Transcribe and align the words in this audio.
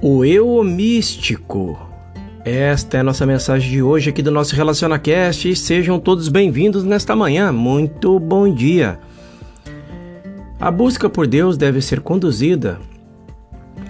O 0.00 0.24
eu 0.24 0.62
místico. 0.62 1.76
Esta 2.44 2.98
é 2.98 3.00
a 3.00 3.02
nossa 3.02 3.26
mensagem 3.26 3.68
de 3.68 3.82
hoje 3.82 4.10
aqui 4.10 4.22
do 4.22 4.30
nosso 4.30 4.54
RelacionaCast 4.54 5.56
sejam 5.56 5.98
todos 5.98 6.28
bem-vindos 6.28 6.84
nesta 6.84 7.16
manhã. 7.16 7.50
Muito 7.50 8.16
bom 8.20 8.48
dia. 8.48 9.00
A 10.60 10.70
busca 10.70 11.10
por 11.10 11.26
Deus 11.26 11.56
deve 11.56 11.80
ser 11.80 12.00
conduzida 12.00 12.78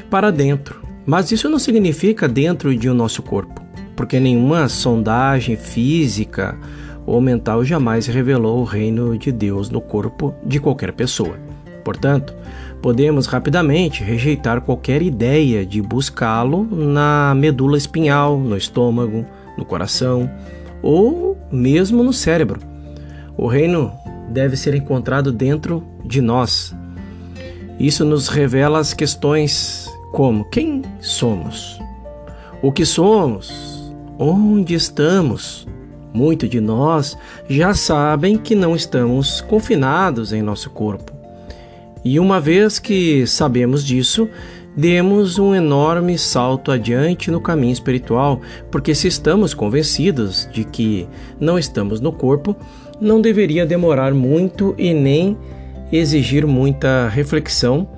para 0.08 0.30
dentro, 0.30 0.80
mas 1.04 1.30
isso 1.30 1.46
não 1.46 1.58
significa 1.58 2.26
dentro 2.26 2.74
de 2.74 2.88
um 2.88 2.94
nosso 2.94 3.22
corpo, 3.22 3.62
porque 3.94 4.18
nenhuma 4.18 4.66
sondagem 4.66 5.56
física 5.56 6.58
ou 7.04 7.20
mental 7.20 7.62
jamais 7.66 8.06
revelou 8.06 8.60
o 8.60 8.64
reino 8.64 9.18
de 9.18 9.30
Deus 9.30 9.68
no 9.68 9.82
corpo 9.82 10.34
de 10.42 10.58
qualquer 10.58 10.94
pessoa. 10.94 11.38
Portanto, 11.84 12.34
podemos 12.80 13.26
rapidamente 13.26 14.02
rejeitar 14.02 14.60
qualquer 14.60 15.02
ideia 15.02 15.64
de 15.66 15.82
buscá-lo 15.82 16.64
na 16.64 17.34
medula 17.34 17.76
espinhal, 17.76 18.38
no 18.38 18.56
estômago, 18.56 19.26
no 19.56 19.64
coração 19.64 20.30
ou 20.82 21.36
mesmo 21.50 22.02
no 22.02 22.12
cérebro. 22.12 22.60
O 23.36 23.46
reino 23.46 23.92
deve 24.30 24.56
ser 24.56 24.74
encontrado 24.74 25.32
dentro 25.32 25.84
de 26.04 26.20
nós. 26.20 26.74
Isso 27.78 28.04
nos 28.04 28.28
revela 28.28 28.78
as 28.78 28.92
questões 28.92 29.88
como 30.12 30.44
quem 30.44 30.82
somos, 31.00 31.80
o 32.62 32.72
que 32.72 32.84
somos, 32.84 33.92
onde 34.18 34.74
estamos. 34.74 35.66
Muitos 36.12 36.48
de 36.48 36.60
nós 36.60 37.16
já 37.48 37.74
sabem 37.74 38.36
que 38.36 38.54
não 38.54 38.74
estamos 38.74 39.42
confinados 39.42 40.32
em 40.32 40.42
nosso 40.42 40.70
corpo 40.70 41.17
e 42.04 42.18
uma 42.20 42.40
vez 42.40 42.78
que 42.78 43.26
sabemos 43.26 43.84
disso, 43.84 44.28
demos 44.76 45.38
um 45.38 45.54
enorme 45.54 46.16
salto 46.16 46.70
adiante 46.70 47.30
no 47.30 47.40
caminho 47.40 47.72
espiritual, 47.72 48.40
porque 48.70 48.94
se 48.94 49.08
estamos 49.08 49.52
convencidos 49.52 50.48
de 50.52 50.64
que 50.64 51.08
não 51.40 51.58
estamos 51.58 52.00
no 52.00 52.12
corpo, 52.12 52.56
não 53.00 53.20
deveria 53.20 53.66
demorar 53.66 54.14
muito 54.14 54.74
e 54.78 54.94
nem 54.94 55.36
exigir 55.90 56.46
muita 56.46 57.08
reflexão 57.08 57.88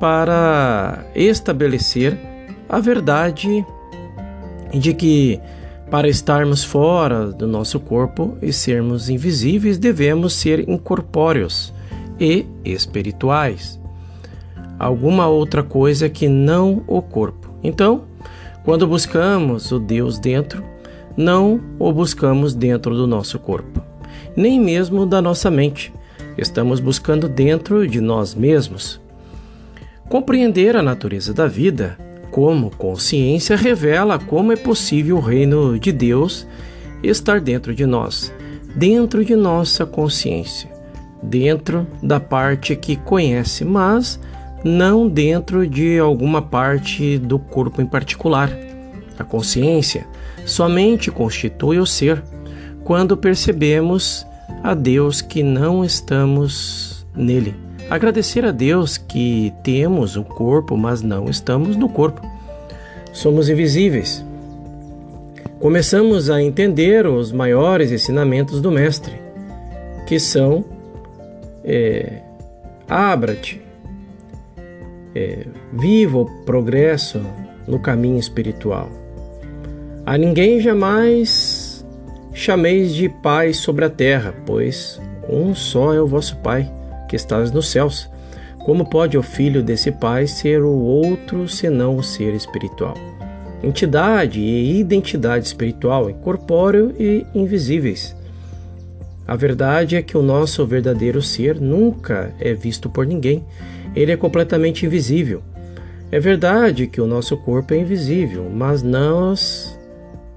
para 0.00 1.04
estabelecer 1.14 2.18
a 2.68 2.80
verdade 2.80 3.64
de 4.72 4.92
que 4.92 5.40
para 5.90 6.08
estarmos 6.08 6.62
fora 6.62 7.26
do 7.26 7.46
nosso 7.46 7.80
corpo 7.80 8.36
e 8.42 8.52
sermos 8.52 9.08
invisíveis, 9.08 9.78
devemos 9.78 10.34
ser 10.34 10.68
incorpóreos 10.68 11.72
e 12.20 12.46
espirituais. 12.64 13.80
Alguma 14.78 15.26
outra 15.26 15.62
coisa 15.62 16.08
que 16.08 16.28
não 16.28 16.82
o 16.86 17.02
corpo. 17.02 17.50
Então, 17.62 18.02
quando 18.64 18.86
buscamos 18.86 19.72
o 19.72 19.78
Deus 19.78 20.18
dentro, 20.18 20.62
não 21.16 21.60
o 21.78 21.92
buscamos 21.92 22.54
dentro 22.54 22.94
do 22.94 23.06
nosso 23.06 23.38
corpo, 23.38 23.82
nem 24.36 24.60
mesmo 24.60 25.04
da 25.04 25.20
nossa 25.20 25.50
mente. 25.50 25.92
Estamos 26.36 26.78
buscando 26.78 27.28
dentro 27.28 27.86
de 27.88 28.00
nós 28.00 28.34
mesmos. 28.34 29.00
Compreender 30.08 30.76
a 30.76 30.82
natureza 30.82 31.34
da 31.34 31.46
vida 31.46 31.98
como 32.30 32.70
consciência 32.70 33.56
revela 33.56 34.18
como 34.18 34.52
é 34.52 34.56
possível 34.56 35.16
o 35.16 35.20
reino 35.20 35.78
de 35.78 35.90
Deus 35.90 36.46
estar 37.02 37.40
dentro 37.40 37.74
de 37.74 37.84
nós, 37.84 38.32
dentro 38.76 39.24
de 39.24 39.34
nossa 39.34 39.84
consciência 39.84 40.77
dentro 41.22 41.86
da 42.02 42.20
parte 42.20 42.76
que 42.76 42.96
conhece, 42.96 43.64
mas 43.64 44.18
não 44.64 45.08
dentro 45.08 45.66
de 45.66 45.98
alguma 45.98 46.42
parte 46.42 47.18
do 47.18 47.38
corpo 47.38 47.80
em 47.80 47.86
particular. 47.86 48.50
A 49.18 49.24
consciência 49.24 50.06
somente 50.44 51.10
constitui 51.10 51.78
o 51.78 51.86
ser 51.86 52.22
quando 52.84 53.16
percebemos 53.16 54.26
a 54.62 54.74
Deus 54.74 55.20
que 55.20 55.42
não 55.42 55.84
estamos 55.84 57.06
nele. 57.14 57.54
Agradecer 57.90 58.44
a 58.44 58.50
Deus 58.50 58.98
que 58.98 59.52
temos 59.62 60.16
um 60.16 60.22
corpo, 60.22 60.76
mas 60.76 61.02
não 61.02 61.28
estamos 61.28 61.76
no 61.76 61.88
corpo. 61.88 62.20
Somos 63.12 63.48
invisíveis. 63.48 64.24
Começamos 65.58 66.30
a 66.30 66.40
entender 66.42 67.06
os 67.06 67.32
maiores 67.32 67.90
ensinamentos 67.90 68.60
do 68.60 68.70
Mestre, 68.70 69.14
que 70.06 70.20
são 70.20 70.64
é, 71.68 72.22
abra-te, 72.88 73.60
é, 75.14 75.46
viva 75.74 76.18
o 76.18 76.44
progresso 76.44 77.20
no 77.66 77.78
caminho 77.78 78.18
espiritual. 78.18 78.88
A 80.06 80.16
ninguém 80.16 80.58
jamais 80.58 81.84
chameis 82.32 82.94
de 82.94 83.10
Pai 83.10 83.52
sobre 83.52 83.84
a 83.84 83.90
terra, 83.90 84.34
pois 84.46 84.98
um 85.28 85.54
só 85.54 85.92
é 85.92 86.00
o 86.00 86.06
vosso 86.06 86.36
Pai, 86.38 86.72
que 87.06 87.14
estás 87.14 87.52
nos 87.52 87.70
céus. 87.70 88.10
Como 88.64 88.88
pode 88.88 89.18
o 89.18 89.22
filho 89.22 89.62
desse 89.62 89.92
Pai 89.92 90.26
ser 90.26 90.62
o 90.62 90.70
outro 90.70 91.46
senão 91.46 91.96
o 91.96 92.02
ser 92.02 92.34
espiritual? 92.34 92.94
Entidade 93.62 94.40
e 94.40 94.80
identidade 94.80 95.46
espiritual, 95.46 96.08
incorpóreo 96.08 96.94
e 96.98 97.26
invisíveis. 97.34 98.16
A 99.28 99.36
verdade 99.36 99.94
é 99.94 100.00
que 100.00 100.16
o 100.16 100.22
nosso 100.22 100.64
verdadeiro 100.64 101.20
ser 101.20 101.60
nunca 101.60 102.34
é 102.40 102.54
visto 102.54 102.88
por 102.88 103.06
ninguém. 103.06 103.44
Ele 103.94 104.10
é 104.10 104.16
completamente 104.16 104.86
invisível. 104.86 105.42
É 106.10 106.18
verdade 106.18 106.86
que 106.86 106.98
o 106.98 107.06
nosso 107.06 107.36
corpo 107.36 107.74
é 107.74 107.76
invisível, 107.76 108.48
mas 108.50 108.82
nós 108.82 109.78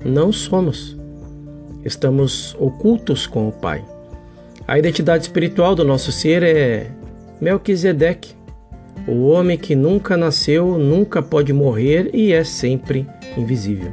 não 0.04 0.34
somos. 0.34 0.98
Estamos 1.86 2.54
ocultos 2.60 3.26
com 3.26 3.48
o 3.48 3.52
Pai. 3.54 3.82
A 4.68 4.78
identidade 4.78 5.24
espiritual 5.24 5.74
do 5.74 5.86
nosso 5.86 6.12
ser 6.12 6.44
é 6.44 6.92
Melquisedeque, 7.40 8.36
o 9.08 9.28
homem 9.30 9.58
que 9.58 9.74
nunca 9.74 10.18
nasceu, 10.18 10.78
nunca 10.78 11.22
pode 11.22 11.54
morrer 11.54 12.10
e 12.14 12.34
é 12.34 12.44
sempre 12.44 13.08
invisível. 13.38 13.92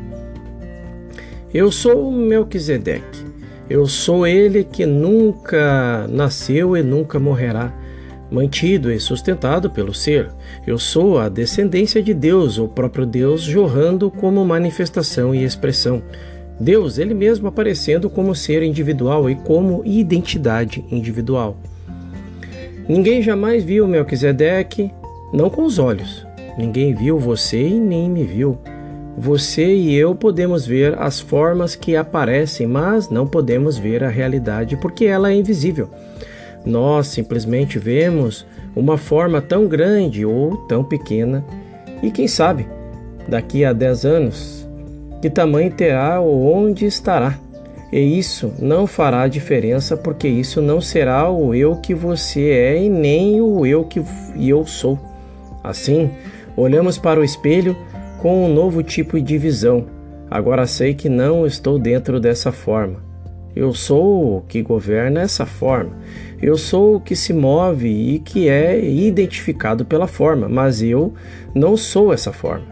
Eu 1.54 1.70
sou 1.70 2.10
Melquisedeque 2.10 3.27
eu 3.68 3.86
sou 3.86 4.26
ele 4.26 4.64
que 4.64 4.86
nunca 4.86 6.06
nasceu 6.08 6.76
e 6.76 6.82
nunca 6.82 7.18
morrerá, 7.18 7.72
mantido 8.30 8.90
e 8.90 8.98
sustentado 8.98 9.70
pelo 9.70 9.92
ser. 9.92 10.30
Eu 10.66 10.78
sou 10.78 11.18
a 11.18 11.28
descendência 11.28 12.02
de 12.02 12.14
Deus, 12.14 12.58
o 12.58 12.66
próprio 12.66 13.04
Deus 13.04 13.42
jorrando 13.42 14.10
como 14.10 14.44
manifestação 14.44 15.34
e 15.34 15.44
expressão. 15.44 16.02
Deus, 16.58 16.98
ele 16.98 17.14
mesmo 17.14 17.46
aparecendo 17.46 18.08
como 18.10 18.34
ser 18.34 18.62
individual 18.62 19.28
e 19.28 19.34
como 19.34 19.82
identidade 19.84 20.84
individual. 20.90 21.56
Ninguém 22.88 23.22
jamais 23.22 23.62
viu 23.62 23.86
Melquisedeque, 23.86 24.90
não 25.32 25.50
com 25.50 25.62
os 25.62 25.78
olhos. 25.78 26.26
Ninguém 26.56 26.94
viu 26.94 27.18
você 27.18 27.68
e 27.68 27.78
nem 27.78 28.10
me 28.10 28.24
viu. 28.24 28.58
Você 29.20 29.66
e 29.66 29.96
eu 29.96 30.14
podemos 30.14 30.64
ver 30.64 30.96
as 30.96 31.18
formas 31.18 31.74
que 31.74 31.96
aparecem, 31.96 32.68
mas 32.68 33.10
não 33.10 33.26
podemos 33.26 33.76
ver 33.76 34.04
a 34.04 34.08
realidade 34.08 34.76
porque 34.76 35.06
ela 35.06 35.32
é 35.32 35.34
invisível. 35.34 35.90
Nós 36.64 37.08
simplesmente 37.08 37.80
vemos 37.80 38.46
uma 38.76 38.96
forma 38.96 39.42
tão 39.42 39.66
grande 39.66 40.24
ou 40.24 40.56
tão 40.68 40.84
pequena, 40.84 41.44
e 42.00 42.12
quem 42.12 42.28
sabe, 42.28 42.68
daqui 43.26 43.64
a 43.64 43.72
10 43.72 44.04
anos, 44.04 44.68
que 45.20 45.28
tamanho 45.28 45.72
terá 45.72 46.20
ou 46.20 46.54
onde 46.54 46.86
estará. 46.86 47.36
E 47.92 47.98
isso 47.98 48.52
não 48.60 48.86
fará 48.86 49.26
diferença 49.26 49.96
porque 49.96 50.28
isso 50.28 50.62
não 50.62 50.80
será 50.80 51.28
o 51.28 51.52
eu 51.52 51.74
que 51.74 51.92
você 51.92 52.50
é 52.50 52.84
e 52.84 52.88
nem 52.88 53.40
o 53.40 53.66
eu 53.66 53.82
que 53.82 54.00
eu 54.38 54.64
sou. 54.64 54.96
Assim, 55.64 56.08
olhamos 56.56 56.98
para 56.98 57.18
o 57.18 57.24
espelho 57.24 57.76
com 58.18 58.44
um 58.44 58.52
novo 58.52 58.82
tipo 58.82 59.20
de 59.20 59.38
visão. 59.38 59.86
Agora 60.30 60.66
sei 60.66 60.92
que 60.92 61.08
não 61.08 61.46
estou 61.46 61.78
dentro 61.78 62.20
dessa 62.20 62.52
forma. 62.52 63.02
Eu 63.56 63.72
sou 63.72 64.36
o 64.36 64.40
que 64.42 64.62
governa 64.62 65.20
essa 65.20 65.46
forma. 65.46 65.96
Eu 66.40 66.56
sou 66.56 66.96
o 66.96 67.00
que 67.00 67.16
se 67.16 67.32
move 67.32 67.88
e 67.88 68.18
que 68.18 68.48
é 68.48 68.78
identificado 68.78 69.84
pela 69.84 70.06
forma, 70.06 70.48
mas 70.48 70.82
eu 70.82 71.14
não 71.54 71.76
sou 71.76 72.12
essa 72.12 72.32
forma. 72.32 72.66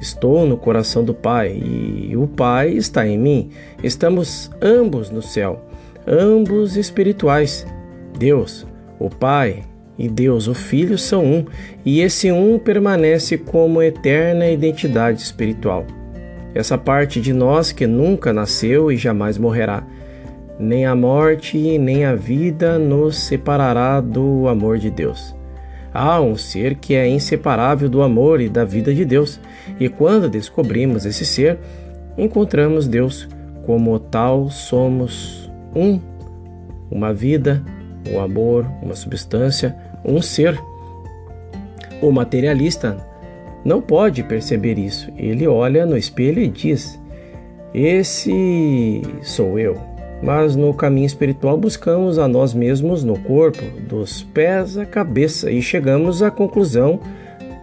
Estou 0.00 0.46
no 0.46 0.56
coração 0.56 1.04
do 1.04 1.12
Pai 1.12 1.60
e 1.60 2.16
o 2.16 2.26
Pai 2.26 2.70
está 2.70 3.06
em 3.06 3.18
mim. 3.18 3.50
Estamos 3.82 4.50
ambos 4.62 5.10
no 5.10 5.20
céu, 5.20 5.60
ambos 6.06 6.76
espirituais. 6.76 7.66
Deus, 8.16 8.66
o 8.98 9.10
Pai, 9.10 9.64
e 9.98 10.08
Deus, 10.08 10.46
o 10.46 10.54
Filho, 10.54 10.96
são 10.96 11.24
um, 11.24 11.44
e 11.84 12.00
esse 12.00 12.30
um 12.30 12.58
permanece 12.58 13.36
como 13.36 13.82
eterna 13.82 14.48
identidade 14.48 15.20
espiritual. 15.20 15.84
Essa 16.54 16.78
parte 16.78 17.20
de 17.20 17.32
nós 17.32 17.72
que 17.72 17.86
nunca 17.86 18.32
nasceu 18.32 18.92
e 18.92 18.96
jamais 18.96 19.36
morrerá. 19.36 19.84
Nem 20.58 20.86
a 20.86 20.94
morte 20.94 21.78
nem 21.78 22.04
a 22.04 22.14
vida 22.14 22.78
nos 22.78 23.16
separará 23.16 24.00
do 24.00 24.48
amor 24.48 24.78
de 24.78 24.90
Deus. 24.90 25.34
Há 25.92 26.20
um 26.20 26.36
ser 26.36 26.76
que 26.76 26.94
é 26.94 27.08
inseparável 27.08 27.88
do 27.88 28.02
amor 28.02 28.40
e 28.40 28.48
da 28.48 28.64
vida 28.64 28.94
de 28.94 29.04
Deus, 29.04 29.40
e 29.80 29.88
quando 29.88 30.28
descobrimos 30.28 31.04
esse 31.04 31.24
ser, 31.24 31.58
encontramos 32.16 32.86
Deus. 32.86 33.28
Como 33.64 33.98
tal, 33.98 34.48
somos 34.50 35.50
um, 35.74 36.00
uma 36.90 37.12
vida, 37.12 37.62
um 38.10 38.20
amor, 38.20 38.66
uma 38.82 38.94
substância, 38.94 39.76
um 40.04 40.20
ser. 40.22 40.60
O 42.00 42.10
materialista 42.12 42.96
não 43.64 43.80
pode 43.80 44.22
perceber 44.22 44.78
isso. 44.78 45.10
Ele 45.16 45.46
olha 45.46 45.84
no 45.84 45.96
espelho 45.96 46.40
e 46.40 46.48
diz: 46.48 46.98
Esse 47.74 49.02
sou 49.22 49.58
eu. 49.58 49.76
Mas 50.22 50.56
no 50.56 50.74
caminho 50.74 51.06
espiritual 51.06 51.56
buscamos 51.56 52.18
a 52.18 52.26
nós 52.26 52.52
mesmos 52.52 53.04
no 53.04 53.16
corpo, 53.20 53.62
dos 53.88 54.22
pés 54.22 54.76
à 54.76 54.84
cabeça, 54.84 55.50
e 55.50 55.62
chegamos 55.62 56.22
à 56.22 56.30
conclusão: 56.30 57.00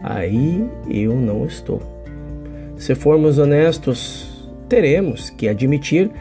aí 0.01 0.65
eu 0.89 1.15
não 1.15 1.45
estou. 1.45 1.81
Se 2.77 2.95
formos 2.95 3.37
honestos, 3.37 4.49
teremos 4.69 5.29
que 5.29 5.47
admitir 5.47 6.11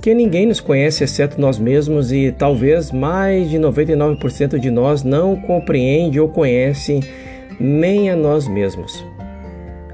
que 0.00 0.14
ninguém 0.14 0.46
nos 0.46 0.60
conhece 0.60 1.04
exceto 1.04 1.40
nós 1.40 1.58
mesmos 1.58 2.10
e 2.10 2.32
talvez 2.32 2.90
mais 2.90 3.50
de 3.50 3.58
99% 3.58 4.58
de 4.58 4.70
nós 4.70 5.02
não 5.02 5.36
compreende 5.36 6.18
ou 6.18 6.28
conhece 6.28 7.00
nem 7.58 8.08
a 8.08 8.16
nós 8.16 8.48
mesmos. 8.48 9.04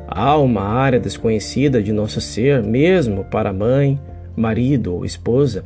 Há 0.06 0.36
uma 0.38 0.62
área 0.62 1.00
desconhecida 1.00 1.82
de 1.82 1.92
nosso 1.92 2.20
ser, 2.20 2.62
mesmo 2.62 3.24
para 3.24 3.52
mãe, 3.52 4.00
marido 4.36 4.94
ou 4.94 5.04
esposa. 5.04 5.64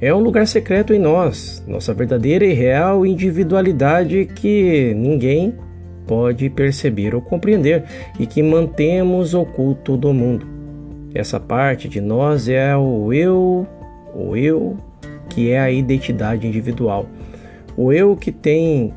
É 0.00 0.14
um 0.14 0.20
lugar 0.20 0.46
secreto 0.46 0.94
em 0.94 0.98
nós, 0.98 1.62
nossa 1.66 1.92
verdadeira 1.92 2.44
e 2.44 2.52
real 2.52 3.04
individualidade 3.04 4.26
que 4.36 4.94
ninguém 4.94 5.54
pode 6.06 6.48
perceber 6.50 7.14
ou 7.14 7.20
compreender 7.20 7.84
e 8.18 8.26
que 8.26 8.42
mantemos 8.42 9.34
oculto 9.34 9.96
do 9.96 10.12
mundo. 10.12 10.51
Essa 11.14 11.38
parte 11.38 11.88
de 11.88 12.00
nós 12.00 12.48
é 12.48 12.76
o 12.76 13.12
eu, 13.12 13.66
o 14.14 14.36
eu 14.36 14.76
que 15.28 15.50
é 15.50 15.60
a 15.60 15.70
identidade 15.70 16.46
individual, 16.46 17.06
o 17.76 17.92
eu 17.92 18.16
que 18.16 18.32
tem 18.32 18.92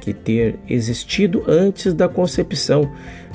que 0.00 0.12
ter 0.12 0.58
existido 0.68 1.44
antes 1.46 1.94
da 1.94 2.08
concepção, 2.08 2.90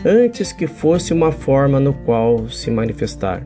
antes 0.06 0.52
que 0.52 0.68
fosse 0.68 1.14
uma 1.14 1.32
forma 1.32 1.80
no 1.80 1.94
qual 1.94 2.50
se 2.50 2.70
manifestar. 2.70 3.46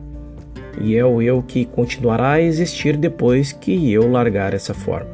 E 0.80 0.96
é 0.96 1.04
o 1.04 1.22
eu 1.22 1.42
que 1.42 1.64
continuará 1.64 2.32
a 2.32 2.42
existir 2.42 2.96
depois 2.96 3.52
que 3.52 3.92
eu 3.92 4.10
largar 4.10 4.54
essa 4.54 4.74
forma. 4.74 5.10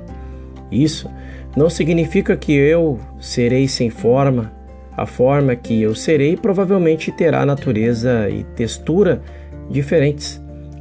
Isso 0.71 1.11
não 1.57 1.69
significa 1.69 2.37
que 2.37 2.53
eu 2.53 2.99
serei 3.21 3.67
sem 3.67 3.91
forma. 3.91 4.53
A 4.97 5.07
forma 5.07 5.55
que 5.55 5.81
eu 5.81 5.95
serei 5.95 6.37
provavelmente 6.37 7.13
terá 7.13 7.45
natureza 7.47 8.29
e 8.31 8.43
textura 8.57 9.23
diferentes. 9.71 10.41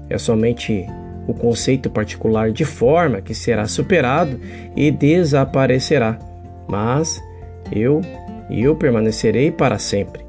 É 0.09 0.17
somente 0.17 0.85
o 1.27 1.33
conceito 1.33 1.89
particular 1.89 2.51
de 2.51 2.63
forma 2.63 3.21
que 3.21 3.33
será 3.33 3.67
superado 3.67 4.39
e 4.75 4.89
desaparecerá 4.89 6.17
mas 6.67 7.23
eu 7.71 8.01
eu 8.49 8.75
permanecerei 8.75 9.51
para 9.51 9.77
sempre. 9.77 10.25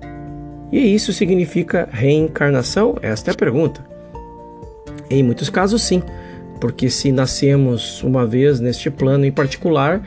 E 0.72 0.94
isso 0.94 1.12
significa 1.12 1.88
reencarnação? 1.90 2.96
Esta 3.00 3.30
é 3.30 3.34
a 3.34 3.36
pergunta. 3.36 3.80
Em 5.08 5.22
muitos 5.22 5.48
casos, 5.48 5.82
sim, 5.82 6.02
porque 6.60 6.90
se 6.90 7.12
nascemos 7.12 8.02
uma 8.02 8.26
vez 8.26 8.58
neste 8.58 8.90
plano 8.90 9.24
em 9.24 9.30
particular, 9.30 10.02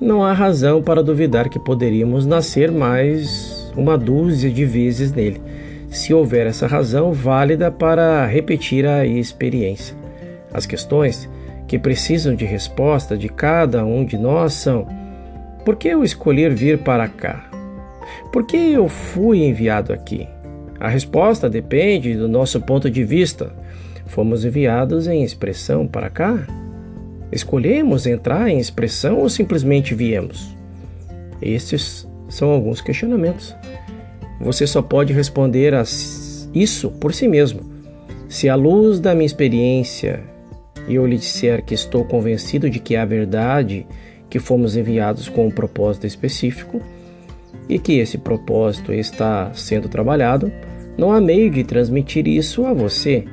não 0.00 0.24
há 0.24 0.32
razão 0.32 0.82
para 0.82 1.04
duvidar 1.04 1.48
que 1.48 1.58
poderíamos 1.58 2.26
nascer 2.26 2.70
mais 2.72 3.72
uma 3.76 3.96
dúzia 3.96 4.50
de 4.50 4.64
vezes 4.64 5.12
nele, 5.12 5.40
se 5.92 6.14
houver 6.14 6.46
essa 6.46 6.66
razão 6.66 7.12
válida 7.12 7.70
para 7.70 8.24
repetir 8.26 8.86
a 8.86 9.04
experiência. 9.04 9.94
As 10.52 10.64
questões 10.64 11.28
que 11.68 11.78
precisam 11.78 12.34
de 12.34 12.44
resposta 12.44 13.16
de 13.16 13.28
cada 13.28 13.84
um 13.84 14.04
de 14.04 14.16
nós 14.16 14.54
são 14.54 14.86
por 15.64 15.76
que 15.76 15.88
eu 15.88 16.02
escolher 16.02 16.52
vir 16.54 16.78
para 16.78 17.06
cá? 17.06 17.48
Por 18.32 18.46
que 18.46 18.56
eu 18.56 18.88
fui 18.88 19.44
enviado 19.44 19.92
aqui? 19.92 20.26
A 20.80 20.88
resposta 20.88 21.48
depende 21.48 22.16
do 22.16 22.26
nosso 22.26 22.60
ponto 22.60 22.90
de 22.90 23.04
vista. 23.04 23.52
Fomos 24.06 24.44
enviados 24.44 25.06
em 25.06 25.22
expressão 25.22 25.86
para 25.86 26.10
cá? 26.10 26.46
Escolhemos 27.30 28.06
entrar 28.06 28.48
em 28.48 28.58
expressão 28.58 29.18
ou 29.18 29.28
simplesmente 29.28 29.94
viemos? 29.94 30.56
Estes 31.40 32.08
são 32.28 32.50
alguns 32.50 32.80
questionamentos. 32.80 33.54
Você 34.42 34.66
só 34.66 34.82
pode 34.82 35.12
responder 35.12 35.72
a 35.72 35.84
isso 36.52 36.90
por 36.90 37.14
si 37.14 37.28
mesmo. 37.28 37.60
Se 38.28 38.48
à 38.48 38.54
luz 38.54 38.98
da 38.98 39.14
minha 39.14 39.26
experiência 39.26 40.20
eu 40.88 41.06
lhe 41.06 41.16
disser 41.16 41.64
que 41.64 41.74
estou 41.74 42.04
convencido 42.04 42.68
de 42.68 42.80
que 42.80 42.96
a 42.96 43.04
verdade 43.04 43.86
que 44.28 44.40
fomos 44.40 44.76
enviados 44.76 45.28
com 45.28 45.46
um 45.46 45.50
propósito 45.50 46.06
específico 46.06 46.80
e 47.68 47.78
que 47.78 47.98
esse 47.98 48.18
propósito 48.18 48.92
está 48.92 49.52
sendo 49.54 49.88
trabalhado, 49.88 50.50
não 50.98 51.12
há 51.12 51.20
meio 51.20 51.50
de 51.50 51.62
transmitir 51.62 52.26
isso 52.26 52.66
a 52.66 52.72
você 52.72 53.24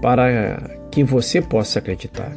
para 0.00 0.78
que 0.90 1.04
você 1.04 1.42
possa 1.42 1.78
acreditar. 1.78 2.32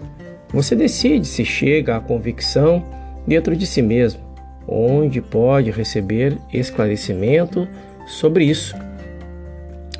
Você 0.52 0.76
decide 0.76 1.28
se 1.28 1.46
chega 1.46 1.96
à 1.96 2.00
convicção 2.00 2.84
dentro 3.26 3.56
de 3.56 3.66
si 3.66 3.82
mesmo, 3.82 4.22
onde 4.68 5.22
pode 5.22 5.72
receber 5.72 6.38
esclarecimento 6.52 7.68
sobre 8.08 8.46
isso. 8.46 8.76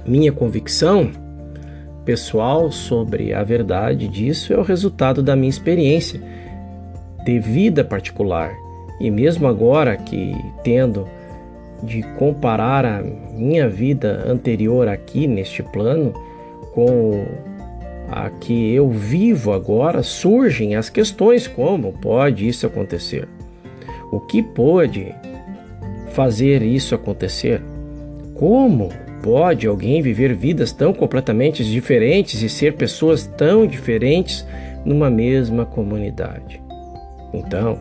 Minha 0.06 0.32
convicção 0.32 1.12
pessoal 2.04 2.72
sobre 2.72 3.34
a 3.34 3.44
verdade 3.44 4.08
disso 4.08 4.54
é 4.54 4.58
o 4.58 4.62
resultado 4.62 5.24
da 5.24 5.36
minha 5.36 5.50
experiência 5.50 6.22
de 7.26 7.40
vida 7.40 7.84
particular. 7.84 8.54
E 9.00 9.10
mesmo 9.10 9.48
agora 9.48 9.98
que 9.98 10.36
tendo 10.64 11.08
de 11.84 12.04
comparar 12.18 12.86
a 12.86 13.02
minha 13.02 13.68
vida 13.68 14.24
anterior 14.28 14.88
aqui 14.88 15.28
neste 15.28 15.62
plano 15.62 16.14
com 16.74 17.26
a 18.10 18.30
que 18.30 18.74
eu 18.74 18.90
vivo 18.90 19.52
agora, 19.52 20.04
surgem 20.04 20.76
as 20.76 20.90
questões: 20.90 21.48
como 21.48 21.92
pode 21.94 22.48
isso 22.48 22.66
acontecer? 22.68 23.28
O 24.12 24.20
que 24.20 24.42
pode 24.42 25.14
fazer 26.12 26.62
isso 26.62 26.96
acontecer? 26.96 27.62
Como 28.36 28.90
pode 29.22 29.66
alguém 29.68 30.02
viver 30.02 30.34
vidas 30.34 30.72
tão 30.72 30.94
completamente 30.94 31.64
diferentes 31.64 32.42
e 32.42 32.50
ser 32.50 32.76
pessoas 32.76 33.26
tão 33.26 33.66
diferentes 33.66 34.46
numa 34.86 35.10
mesma 35.10 35.66
comunidade? 35.66 36.62
Então, 37.34 37.80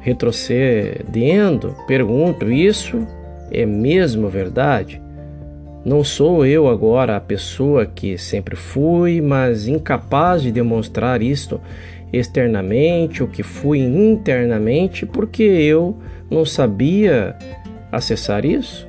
retrocedendo, 0.00 1.74
pergunto: 1.86 2.50
isso 2.50 3.06
é 3.50 3.66
mesmo 3.66 4.28
verdade? 4.28 5.02
Não 5.84 6.02
sou 6.02 6.44
eu 6.44 6.68
agora 6.68 7.16
a 7.16 7.20
pessoa 7.20 7.86
que 7.86 8.18
sempre 8.18 8.56
fui, 8.56 9.20
mas 9.20 9.68
incapaz 9.68 10.42
de 10.42 10.50
demonstrar 10.50 11.22
isto 11.22 11.60
externamente, 12.12 13.22
o 13.22 13.28
que 13.28 13.42
fui 13.42 13.78
internamente, 13.80 15.04
porque 15.04 15.42
eu 15.42 15.96
não 16.30 16.44
sabia 16.44 17.36
acessar 17.90 18.44
isso? 18.44 18.86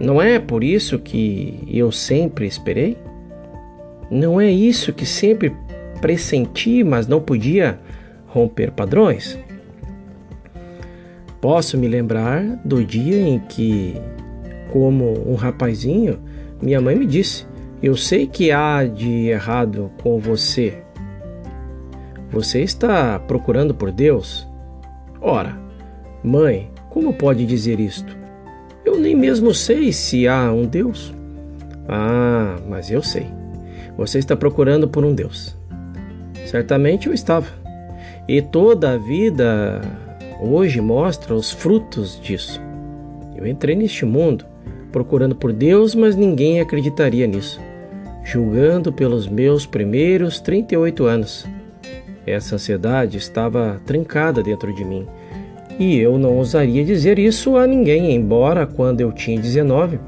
Não 0.00 0.22
é 0.22 0.38
por 0.38 0.62
isso 0.62 0.98
que 0.98 1.64
eu 1.68 1.90
sempre 1.90 2.46
esperei? 2.46 2.96
Não 4.10 4.40
é 4.40 4.50
isso 4.50 4.92
que 4.92 5.04
sempre 5.04 5.54
pressenti, 6.00 6.84
mas 6.84 7.06
não 7.06 7.20
podia 7.20 7.78
romper 8.26 8.70
padrões? 8.70 9.38
Posso 11.40 11.76
me 11.78 11.86
lembrar 11.86 12.42
do 12.64 12.84
dia 12.84 13.20
em 13.20 13.38
que, 13.38 13.94
como 14.72 15.30
um 15.30 15.34
rapazinho, 15.34 16.18
minha 16.60 16.80
mãe 16.80 16.96
me 16.96 17.06
disse: 17.06 17.46
Eu 17.82 17.96
sei 17.96 18.26
que 18.26 18.50
há 18.50 18.84
de 18.84 19.28
errado 19.28 19.90
com 20.02 20.18
você. 20.18 20.78
Você 22.30 22.62
está 22.62 23.18
procurando 23.18 23.74
por 23.74 23.90
Deus? 23.90 24.46
Ora, 25.20 25.58
mãe, 26.22 26.70
como 26.90 27.14
pode 27.14 27.46
dizer 27.46 27.80
isto? 27.80 28.16
Eu 28.84 28.98
nem 28.98 29.14
mesmo 29.14 29.54
sei 29.54 29.92
se 29.92 30.28
há 30.28 30.52
um 30.52 30.66
Deus. 30.66 31.12
Ah, 31.88 32.56
mas 32.68 32.90
eu 32.90 33.02
sei. 33.02 33.26
Você 33.96 34.18
está 34.18 34.36
procurando 34.36 34.88
por 34.88 35.04
um 35.04 35.14
Deus. 35.14 35.56
Certamente 36.46 37.06
eu 37.06 37.14
estava. 37.14 37.48
E 38.28 38.42
toda 38.42 38.92
a 38.92 38.98
vida 38.98 39.80
hoje 40.40 40.80
mostra 40.80 41.34
os 41.34 41.50
frutos 41.50 42.20
disso. 42.20 42.60
Eu 43.34 43.46
entrei 43.46 43.74
neste 43.74 44.04
mundo 44.04 44.44
procurando 44.92 45.34
por 45.34 45.52
Deus, 45.52 45.94
mas 45.94 46.16
ninguém 46.16 46.60
acreditaria 46.60 47.26
nisso, 47.26 47.60
julgando 48.24 48.92
pelos 48.92 49.28
meus 49.28 49.66
primeiros 49.66 50.40
38 50.40 51.04
anos. 51.04 51.46
Essa 52.28 52.56
ansiedade 52.56 53.16
estava 53.16 53.80
trancada 53.86 54.42
dentro 54.42 54.72
de 54.74 54.84
mim, 54.84 55.06
E 55.78 55.96
eu 55.96 56.18
não 56.18 56.36
ousaria 56.36 56.84
dizer 56.84 57.18
isso 57.18 57.56
a 57.56 57.66
ninguém, 57.66 58.12
embora 58.12 58.66
quando 58.66 59.00
eu 59.00 59.12
tinha 59.12 59.40
19, 59.40 60.00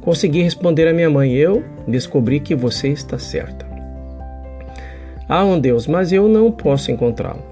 consegui 0.00 0.42
responder 0.42 0.88
à 0.88 0.92
minha 0.92 1.08
mãe: 1.08 1.32
Eu 1.32 1.62
descobri 1.86 2.40
que 2.40 2.54
você 2.54 2.88
está 2.88 3.18
certa. 3.18 3.64
Há 5.28 5.44
um 5.44 5.60
Deus, 5.60 5.86
mas 5.86 6.12
eu 6.12 6.28
não 6.28 6.50
posso 6.50 6.90
encontrá-lo. 6.90 7.42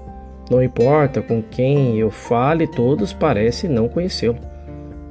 Não 0.51 0.61
importa 0.61 1.21
com 1.21 1.41
quem 1.41 1.97
eu 1.97 2.09
fale, 2.09 2.67
todos 2.67 3.13
parecem 3.13 3.69
não 3.69 3.87
conhecê-lo. 3.87 4.37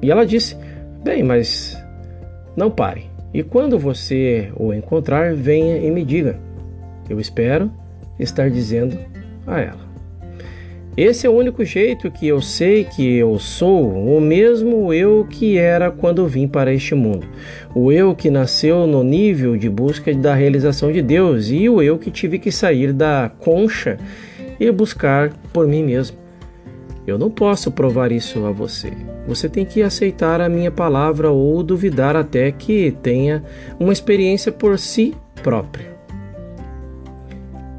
E 0.02 0.10
ela 0.10 0.26
disse: 0.26 0.56
Bem, 1.02 1.22
mas 1.22 1.82
não 2.54 2.70
pare. 2.70 3.06
E 3.32 3.42
quando 3.42 3.78
você 3.78 4.52
o 4.56 4.74
encontrar, 4.74 5.34
venha 5.34 5.78
e 5.78 5.90
me 5.90 6.04
diga. 6.04 6.38
Eu 7.08 7.18
espero 7.18 7.70
estar 8.18 8.50
dizendo 8.50 8.98
a 9.46 9.60
ela. 9.60 9.88
Esse 10.98 11.28
é 11.28 11.30
o 11.30 11.32
único 11.32 11.64
jeito 11.64 12.10
que 12.10 12.26
eu 12.26 12.42
sei 12.42 12.82
que 12.82 13.16
eu 13.16 13.38
sou 13.38 13.88
o 13.88 14.20
mesmo 14.20 14.92
eu 14.92 15.24
que 15.30 15.56
era 15.56 15.92
quando 15.92 16.26
vim 16.26 16.48
para 16.48 16.74
este 16.74 16.92
mundo. 16.92 17.24
O 17.72 17.92
eu 17.92 18.16
que 18.16 18.28
nasceu 18.28 18.84
no 18.84 19.04
nível 19.04 19.56
de 19.56 19.68
busca 19.70 20.12
da 20.12 20.34
realização 20.34 20.90
de 20.90 21.00
Deus 21.00 21.50
e 21.50 21.68
o 21.68 21.80
eu 21.80 21.98
que 21.98 22.10
tive 22.10 22.36
que 22.36 22.50
sair 22.50 22.92
da 22.92 23.30
concha 23.38 23.96
e 24.58 24.68
buscar 24.72 25.32
por 25.52 25.68
mim 25.68 25.84
mesmo. 25.84 26.16
Eu 27.06 27.16
não 27.16 27.30
posso 27.30 27.70
provar 27.70 28.10
isso 28.10 28.44
a 28.44 28.50
você. 28.50 28.90
Você 29.28 29.48
tem 29.48 29.64
que 29.64 29.82
aceitar 29.82 30.40
a 30.40 30.48
minha 30.48 30.72
palavra 30.72 31.30
ou 31.30 31.62
duvidar 31.62 32.16
até 32.16 32.50
que 32.50 32.90
tenha 33.02 33.44
uma 33.78 33.92
experiência 33.92 34.50
por 34.50 34.76
si 34.78 35.14
própria. 35.44 35.97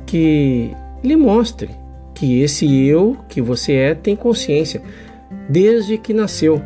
Que 0.10 0.72
lhe 1.04 1.16
mostre 1.16 1.70
que 2.16 2.42
esse 2.42 2.66
eu 2.88 3.16
que 3.30 3.40
você 3.40 3.74
é 3.74 3.94
tem 3.94 4.16
consciência 4.16 4.82
desde 5.48 6.00
que 6.00 6.16
nasceu, 6.16 6.60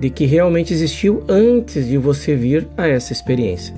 de 0.00 0.08
que 0.08 0.24
realmente 0.24 0.72
existiu 0.72 1.22
antes 1.28 1.86
de 1.86 1.98
você 1.98 2.34
vir 2.34 2.66
a 2.74 2.88
essa 2.88 3.12
experiência. 3.12 3.76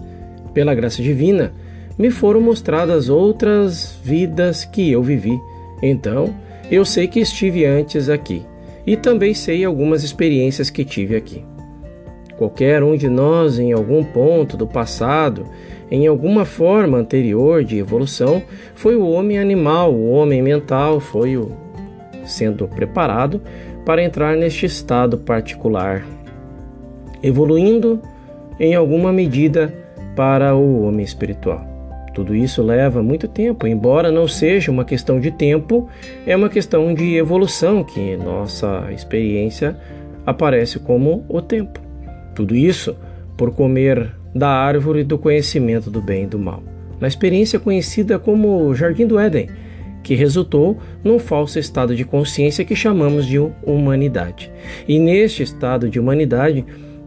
Pela 0.55 0.73
graça 0.73 1.03
divina, 1.03 1.53
me 1.99 2.13
foram 2.13 2.41
mostradas 2.41 3.09
outras 3.09 3.99
vidas 4.05 4.65
que 4.65 4.93
eu 4.93 5.03
vivi. 5.03 5.37
Então, 5.83 6.33
eu 6.71 6.85
sei 6.85 7.09
que 7.09 7.19
estive 7.19 7.65
antes 7.65 8.09
aqui 8.09 8.45
e 8.87 8.97
também 8.97 9.35
sei 9.35 9.65
algumas 9.65 10.05
experiências 10.05 10.71
que 10.71 10.85
tive 10.85 11.17
aqui. 11.17 11.45
Qualquer 12.37 12.85
um 12.85 12.97
de 12.97 13.09
nós, 13.09 13.59
em 13.59 13.73
algum 13.73 14.05
ponto 14.05 14.57
do 14.57 14.65
passado, 14.65 15.45
em 15.91 16.07
alguma 16.07 16.45
forma 16.45 16.99
anterior 16.99 17.65
de 17.65 17.79
evolução, 17.79 18.43
foi 18.75 18.97
o 18.97 19.09
homem 19.09 19.39
animal, 19.39 19.93
o 19.93 20.11
homem 20.11 20.43
mental, 20.43 21.01
foi 21.01 21.37
o 21.37 21.53
sendo 22.25 22.69
preparado 22.69 23.41
para 23.85 24.03
entrar 24.03 24.37
neste 24.37 24.67
estado 24.67 25.17
particular, 25.17 26.05
evoluindo 27.23 28.01
em 28.61 28.75
alguma 28.75 29.13
medida 29.13 29.73
para 30.15 30.55
o 30.55 30.83
homem 30.83 31.05
espiritual. 31.05 31.67
Tudo 32.13 32.35
isso 32.35 32.63
leva 32.63 33.03
muito 33.03 33.29
tempo, 33.29 33.67
embora 33.67 34.11
não 34.11 34.27
seja 34.27 34.73
uma 34.73 34.85
questão 34.85 35.21
de 35.21 35.31
tempo, 35.31 35.89
é 36.27 36.35
uma 36.35 36.49
questão 36.49 36.93
de 36.93 37.15
evolução 37.15 37.85
que 37.85 38.17
nossa 38.17 38.89
experiência 38.93 39.77
aparece 40.27 40.79
como 40.81 41.25
o 41.29 41.41
tempo. 41.41 41.81
Tudo 42.35 42.57
isso 42.57 42.97
por 43.37 43.55
comer 43.55 44.18
da 44.39 44.49
árvore 44.49 45.05
do 45.05 45.19
conhecimento 45.19 45.91
do 45.91 46.01
bem 46.01 46.25
e 46.25 46.27
do 46.27 46.39
mal, 46.39 46.63
na 47.01 47.09
experiência 47.09 47.59
conhecida 47.59 48.19
como 48.19 48.75
Jardim 48.75 49.07
do 49.07 49.19
Éden, 49.19 49.49
que 50.03 50.15
resultou 50.15 50.79
num 51.05 51.19
falso 51.19 51.59
estado 51.59 51.95
de 51.95 52.05
consciência 52.05 52.65
que 52.65 52.75
chamamos 52.75 53.27
de 53.27 53.39
humanidade. 53.39 54.51
E 54.87 54.99
neste 54.99 55.43
estado 55.43 55.91
de 55.91 56.01
humanidade, 56.01 56.65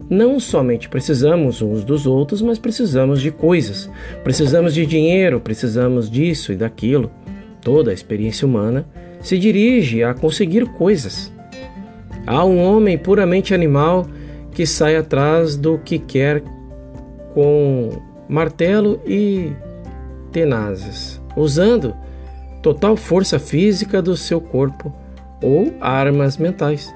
não 0.08 0.38
somente 0.38 0.88
precisamos 0.88 1.62
uns 1.62 1.84
dos 1.84 2.06
outros, 2.06 2.42
mas 2.42 2.58
precisamos 2.58 3.20
de 3.20 3.30
coisas. 3.30 3.90
Precisamos 4.22 4.74
de 4.74 4.84
dinheiro, 4.84 5.40
precisamos 5.40 6.10
disso 6.10 6.52
e 6.52 6.56
daquilo. 6.56 7.10
Toda 7.60 7.90
a 7.90 7.94
experiência 7.94 8.46
humana 8.46 8.86
se 9.20 9.38
dirige 9.38 10.02
a 10.02 10.12
conseguir 10.12 10.66
coisas. 10.66 11.32
Há 12.26 12.44
um 12.44 12.62
homem 12.62 12.98
puramente 12.98 13.54
animal 13.54 14.06
que 14.52 14.66
sai 14.66 14.96
atrás 14.96 15.56
do 15.56 15.78
que 15.78 15.98
quer 15.98 16.42
com 17.34 17.90
martelo 18.28 19.00
e 19.06 19.52
tenazes, 20.30 21.20
usando 21.36 21.94
total 22.62 22.96
força 22.96 23.38
física 23.38 24.00
do 24.00 24.16
seu 24.16 24.40
corpo 24.40 24.92
ou 25.42 25.74
armas 25.80 26.36
mentais. 26.36 26.94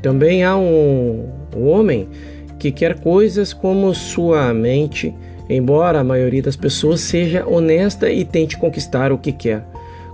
Também 0.00 0.44
há 0.44 0.56
um, 0.56 1.28
um 1.56 1.68
homem 1.68 2.08
que 2.58 2.70
quer 2.70 3.00
coisas 3.00 3.52
como 3.52 3.94
sua 3.94 4.52
mente, 4.54 5.14
embora 5.48 6.00
a 6.00 6.04
maioria 6.04 6.42
das 6.42 6.56
pessoas 6.56 7.00
seja 7.00 7.46
honesta 7.46 8.10
e 8.10 8.24
tente 8.24 8.56
conquistar 8.56 9.12
o 9.12 9.18
que 9.18 9.32
quer. 9.32 9.66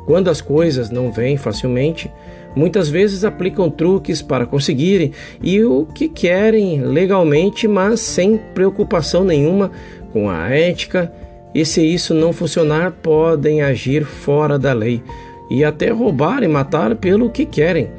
Quando 0.07 0.31
as 0.31 0.41
coisas 0.41 0.89
não 0.91 1.11
vêm 1.11 1.37
facilmente, 1.37 2.11
muitas 2.57 2.89
vezes 2.89 3.23
aplicam 3.23 3.71
truques 3.71 4.23
para 4.23 4.47
conseguirem 4.47 5.13
e 5.43 5.63
o 5.63 5.85
que 5.85 6.09
querem 6.09 6.81
legalmente, 6.81 7.69
mas 7.69 8.01
sem 8.01 8.39
preocupação 8.55 9.23
nenhuma 9.23 9.71
com 10.13 10.31
a 10.31 10.49
ética. 10.49 11.13
E 11.55 11.65
se 11.65 11.83
isso 11.83 12.15
não 12.15 12.33
funcionar, 12.33 12.93
podem 12.93 13.63
agir 13.63 14.05
fora 14.05 14.59
da 14.59 14.73
lei 14.73 15.03
e 15.51 15.63
até 15.63 15.91
roubar 15.91 16.43
e 16.43 16.49
matar 16.49 16.97
pelo 16.97 17.31
que 17.31 17.45
querem. 17.45 17.91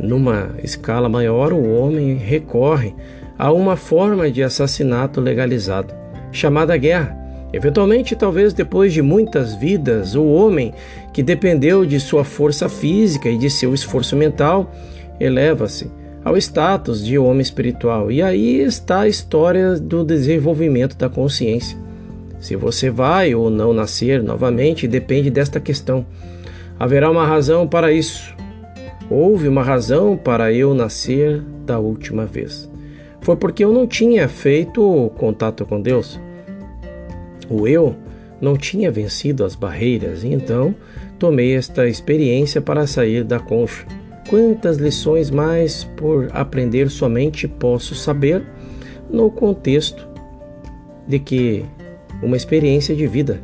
Numa 0.00 0.50
escala 0.64 1.08
maior, 1.08 1.52
o 1.52 1.74
homem 1.74 2.16
recorre 2.16 2.94
a 3.38 3.52
uma 3.52 3.76
forma 3.76 4.30
de 4.30 4.42
assassinato 4.42 5.20
legalizado, 5.20 5.94
chamada 6.32 6.76
guerra 6.76 7.22
Eventualmente, 7.52 8.16
talvez 8.16 8.54
depois 8.54 8.94
de 8.94 9.02
muitas 9.02 9.54
vidas, 9.54 10.14
o 10.14 10.24
homem 10.24 10.72
que 11.12 11.22
dependeu 11.22 11.84
de 11.84 12.00
sua 12.00 12.24
força 12.24 12.68
física 12.68 13.28
e 13.28 13.36
de 13.36 13.50
seu 13.50 13.74
esforço 13.74 14.16
mental 14.16 14.72
eleva-se 15.20 15.90
ao 16.24 16.36
status 16.36 17.04
de 17.04 17.18
homem 17.18 17.40
espiritual. 17.40 18.10
E 18.10 18.22
aí 18.22 18.60
está 18.60 19.00
a 19.00 19.08
história 19.08 19.78
do 19.78 20.04
desenvolvimento 20.04 20.96
da 20.96 21.08
consciência. 21.08 21.76
Se 22.40 22.56
você 22.56 22.90
vai 22.90 23.34
ou 23.34 23.50
não 23.50 23.72
nascer 23.72 24.22
novamente 24.22 24.88
depende 24.88 25.30
desta 25.30 25.60
questão. 25.60 26.04
Haverá 26.78 27.10
uma 27.10 27.26
razão 27.26 27.68
para 27.68 27.92
isso. 27.92 28.34
Houve 29.08 29.46
uma 29.46 29.62
razão 29.62 30.16
para 30.16 30.52
eu 30.52 30.74
nascer 30.74 31.40
da 31.64 31.78
última 31.78 32.24
vez. 32.24 32.68
Foi 33.20 33.36
porque 33.36 33.64
eu 33.64 33.72
não 33.72 33.86
tinha 33.86 34.28
feito 34.28 35.12
contato 35.16 35.64
com 35.64 35.80
Deus. 35.80 36.18
O 37.48 37.68
eu 37.68 37.94
não 38.40 38.56
tinha 38.56 38.90
vencido 38.90 39.44
as 39.44 39.54
barreiras 39.54 40.24
e 40.24 40.28
então 40.28 40.74
tomei 41.22 41.54
esta 41.54 41.86
experiência 41.86 42.60
para 42.60 42.84
sair 42.84 43.22
da 43.22 43.38
concha. 43.38 43.86
Quantas 44.28 44.78
lições 44.78 45.30
mais 45.30 45.84
por 45.96 46.28
aprender 46.32 46.90
somente 46.90 47.46
posso 47.46 47.94
saber 47.94 48.42
no 49.08 49.30
contexto 49.30 50.04
de 51.06 51.20
que 51.20 51.64
uma 52.20 52.36
experiência 52.36 52.92
de 52.96 53.06
vida 53.06 53.40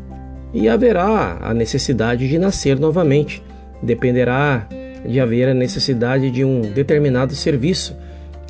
e 0.53 0.69
haverá 0.69 1.39
a 1.41 1.55
necessidade 1.55 2.29
de 2.29 2.37
nascer 2.37 2.81
novamente. 2.81 3.41
Dependerá 3.81 4.67
de 5.07 5.21
haver 5.21 5.49
a 5.49 5.55
necessidade 5.55 6.33
de 6.33 6.45
um 6.45 6.63
determinado 6.63 7.33
serviço 7.37 7.97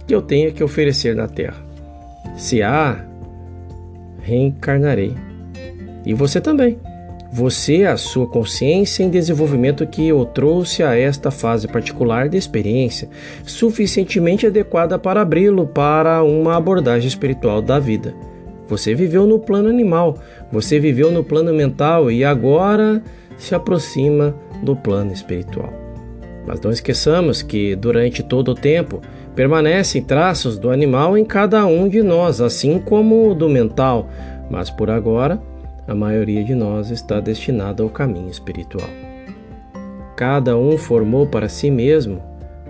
que 0.06 0.14
eu 0.14 0.22
tenha 0.22 0.50
que 0.50 0.64
oferecer 0.64 1.14
na 1.14 1.28
Terra. 1.28 1.62
Se 2.34 2.62
há, 2.62 3.04
reencarnarei. 4.22 5.14
E 6.06 6.14
você 6.14 6.40
também. 6.40 6.78
Você, 7.30 7.84
a 7.84 7.96
sua 7.98 8.26
consciência 8.26 9.02
em 9.02 9.10
desenvolvimento 9.10 9.86
que 9.86 10.10
o 10.12 10.24
trouxe 10.24 10.82
a 10.82 10.98
esta 10.98 11.30
fase 11.30 11.68
particular 11.68 12.26
de 12.26 12.38
experiência, 12.38 13.08
suficientemente 13.44 14.46
adequada 14.46 14.98
para 14.98 15.20
abri-lo 15.20 15.66
para 15.66 16.22
uma 16.22 16.56
abordagem 16.56 17.06
espiritual 17.06 17.60
da 17.60 17.78
vida. 17.78 18.14
Você 18.66 18.94
viveu 18.94 19.26
no 19.26 19.38
plano 19.38 19.68
animal, 19.68 20.16
você 20.50 20.80
viveu 20.80 21.10
no 21.10 21.22
plano 21.22 21.52
mental 21.52 22.10
e 22.10 22.24
agora 22.24 23.02
se 23.36 23.54
aproxima 23.54 24.34
do 24.62 24.74
plano 24.74 25.12
espiritual. 25.12 25.72
Mas 26.46 26.62
não 26.62 26.70
esqueçamos 26.70 27.42
que 27.42 27.76
durante 27.76 28.22
todo 28.22 28.52
o 28.52 28.54
tempo 28.54 29.02
permanecem 29.36 30.02
traços 30.02 30.58
do 30.58 30.70
animal 30.70 31.16
em 31.16 31.26
cada 31.26 31.66
um 31.66 31.88
de 31.88 32.02
nós, 32.02 32.40
assim 32.40 32.78
como 32.78 33.34
do 33.34 33.50
mental, 33.50 34.08
mas 34.50 34.70
por 34.70 34.88
agora 34.88 35.38
a 35.88 35.94
maioria 35.94 36.44
de 36.44 36.54
nós 36.54 36.90
está 36.90 37.18
destinada 37.18 37.82
ao 37.82 37.88
caminho 37.88 38.28
espiritual. 38.28 38.90
Cada 40.14 40.54
um 40.54 40.76
formou 40.76 41.26
para 41.26 41.48
si 41.48 41.70
mesmo 41.70 42.22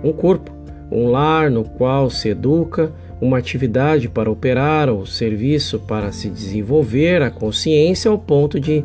um 0.05 0.13
corpo, 0.13 0.53
um 0.89 1.09
lar 1.09 1.51
no 1.51 1.65
qual 1.65 2.09
se 2.09 2.29
educa, 2.29 2.93
uma 3.21 3.39
atividade 3.39 4.09
para 4.09 4.31
operar 4.31 4.89
ou 4.89 5.05
serviço 5.05 5.81
para 5.81 6.13
se 6.13 6.31
desenvolver 6.31 7.21
a 7.21 7.31
consciência 7.31 8.09
ao 8.09 8.19
ponto 8.19 8.61
de 8.61 8.85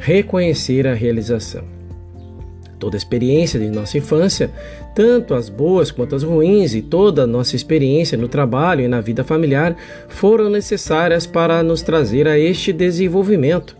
reconhecer 0.00 0.86
a 0.86 0.94
realização. 0.94 1.75
Toda 2.78 2.96
a 2.96 2.98
experiência 2.98 3.58
de 3.58 3.70
nossa 3.70 3.96
infância, 3.96 4.50
tanto 4.94 5.34
as 5.34 5.48
boas 5.48 5.90
quanto 5.90 6.14
as 6.14 6.22
ruins, 6.22 6.74
e 6.74 6.82
toda 6.82 7.22
a 7.22 7.26
nossa 7.26 7.56
experiência 7.56 8.18
no 8.18 8.28
trabalho 8.28 8.82
e 8.82 8.88
na 8.88 9.00
vida 9.00 9.24
familiar 9.24 9.74
foram 10.08 10.50
necessárias 10.50 11.26
para 11.26 11.62
nos 11.62 11.80
trazer 11.80 12.28
a 12.28 12.38
este 12.38 12.72
desenvolvimento. 12.72 13.76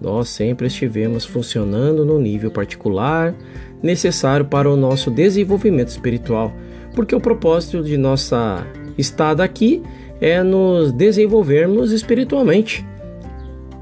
Nós 0.00 0.28
sempre 0.28 0.66
estivemos 0.66 1.24
funcionando 1.24 2.04
no 2.04 2.18
nível 2.18 2.50
particular 2.50 3.34
necessário 3.82 4.46
para 4.46 4.70
o 4.70 4.76
nosso 4.76 5.10
desenvolvimento 5.10 5.88
espiritual, 5.88 6.52
porque 6.94 7.14
o 7.14 7.20
propósito 7.20 7.82
de 7.82 7.96
nossa 7.96 8.66
estada 8.98 9.42
aqui 9.42 9.82
é 10.20 10.42
nos 10.42 10.92
desenvolvermos 10.92 11.92
espiritualmente, 11.92 12.84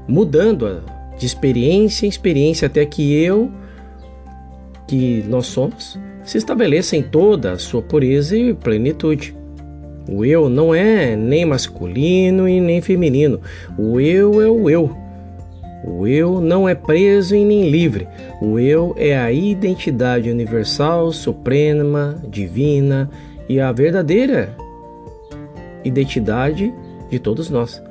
mudando 0.07 0.83
de 1.17 1.25
experiência 1.25 2.05
em 2.05 2.09
experiência 2.09 2.65
até 2.65 2.85
que 2.85 3.13
eu 3.13 3.51
que 4.93 5.25
nós 5.27 5.47
somos 5.47 5.97
se 6.23 6.37
estabeleça 6.37 6.95
em 6.95 7.01
toda 7.01 7.53
a 7.53 7.57
sua 7.57 7.81
pureza 7.81 8.37
e 8.37 8.53
plenitude. 8.53 9.35
O 10.07 10.23
eu 10.23 10.47
não 10.47 10.73
é 10.73 11.15
nem 11.15 11.45
masculino 11.45 12.47
e 12.47 12.61
nem 12.61 12.79
feminino. 12.79 13.41
O 13.75 13.99
eu 13.99 14.39
é 14.39 14.47
o 14.47 14.69
eu. 14.69 14.95
O 15.83 16.05
eu 16.05 16.39
não 16.39 16.69
é 16.69 16.75
preso 16.75 17.35
e 17.35 17.43
nem 17.43 17.71
livre. 17.71 18.07
O 18.39 18.59
eu 18.59 18.93
é 18.97 19.17
a 19.17 19.31
identidade 19.31 20.29
universal, 20.29 21.11
suprema, 21.11 22.21
divina 22.29 23.09
e 23.49 23.59
a 23.59 23.71
verdadeira 23.71 24.55
identidade 25.83 26.71
de 27.09 27.19
todos 27.19 27.49
nós, 27.49 27.81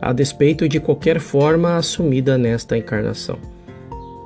a 0.00 0.12
despeito 0.12 0.68
de 0.68 0.78
qualquer 0.78 1.18
forma 1.18 1.76
assumida 1.76 2.36
nesta 2.36 2.76
encarnação. 2.76 3.51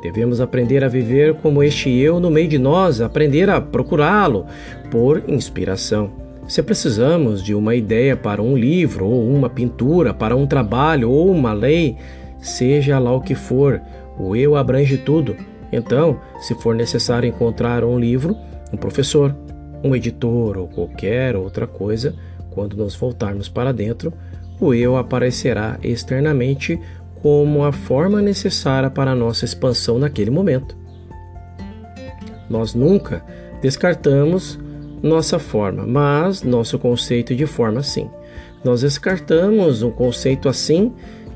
Devemos 0.07 0.41
aprender 0.41 0.85
a 0.85 0.89
viver 0.89 1.35
como 1.35 1.65
este 1.65 1.91
eu 1.91 2.21
no 2.21 2.31
meio 2.31 2.47
de 2.47 2.59
nós, 2.59 3.01
aprender 3.01 3.51
a 3.51 3.61
procurá-lo 3.61 4.47
por 4.89 5.25
inspiração. 5.27 6.13
Se 6.47 6.63
precisamos 6.63 7.43
de 7.43 7.53
uma 7.53 7.75
ideia 7.75 8.17
para 8.17 8.41
um 8.41 8.57
livro, 8.57 9.05
ou 9.05 9.29
uma 9.29 9.51
pintura, 9.51 10.15
para 10.15 10.37
um 10.37 10.47
trabalho, 10.47 11.11
ou 11.11 11.29
uma 11.29 11.53
lei, 11.53 11.97
seja 12.39 13.01
lá 13.01 13.13
o 13.13 13.21
que 13.21 13.35
for, 13.35 13.83
o 14.17 14.37
eu 14.37 14.55
abrange 14.55 14.97
tudo. 14.97 15.35
Então, 15.73 16.21
se 16.39 16.55
for 16.55 16.77
necessário 16.77 17.29
encontrar 17.29 17.83
um 17.83 17.99
livro, 17.99 18.37
um 18.73 18.77
professor, 18.77 19.35
um 19.83 19.93
editor 19.93 20.57
ou 20.57 20.69
qualquer 20.69 21.35
outra 21.35 21.67
coisa, 21.67 22.15
quando 22.53 22.77
nos 22.77 22.95
voltarmos 22.95 23.49
para 23.49 23.73
dentro, 23.73 24.13
o 24.61 24.73
eu 24.73 24.97
aparecerá 24.97 25.81
externamente 25.83 26.79
como 27.27 27.65
a 27.65 27.73
forma 27.73 28.23
necessária 28.23 28.89
para 28.89 29.11
a 29.11 29.15
nossa 29.17 29.45
expansão 29.45 29.99
naquele 29.99 30.31
momento. 30.31 30.77
Nós 32.49 32.73
nunca 32.73 33.21
descartamos 33.61 34.57
nossa 35.03 35.37
forma, 35.37 35.85
mas 35.85 36.45
nosso 36.45 36.79
conceito 36.79 37.35
de 37.35 37.45
forma 37.45 37.83
sim. 37.83 38.09
Nós 38.63 38.83
descartamos 38.83 39.83
um 39.83 39.91
conceito 39.91 40.49
assim 40.49 40.93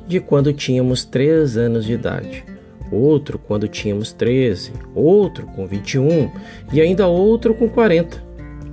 de 0.07 0.21
quando 0.21 0.53
tínhamos 0.53 1.05
3 1.05 1.57
anos 1.57 1.85
de 1.85 1.95
idade, 1.95 2.45
outro 2.93 3.37
quando 3.37 3.67
tínhamos 3.67 4.13
13, 4.13 4.73
outro 4.95 5.45
com 5.57 5.67
21 5.67 6.31
e 6.73 6.81
ainda 6.81 7.09
outro 7.09 7.53
com 7.53 7.69
40. 7.69 8.23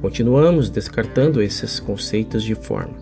Continuamos 0.03 0.69
descartando 0.69 1.41
esses 1.41 1.79
conceitos 1.79 2.43
de 2.43 2.53
forma. 2.53 2.93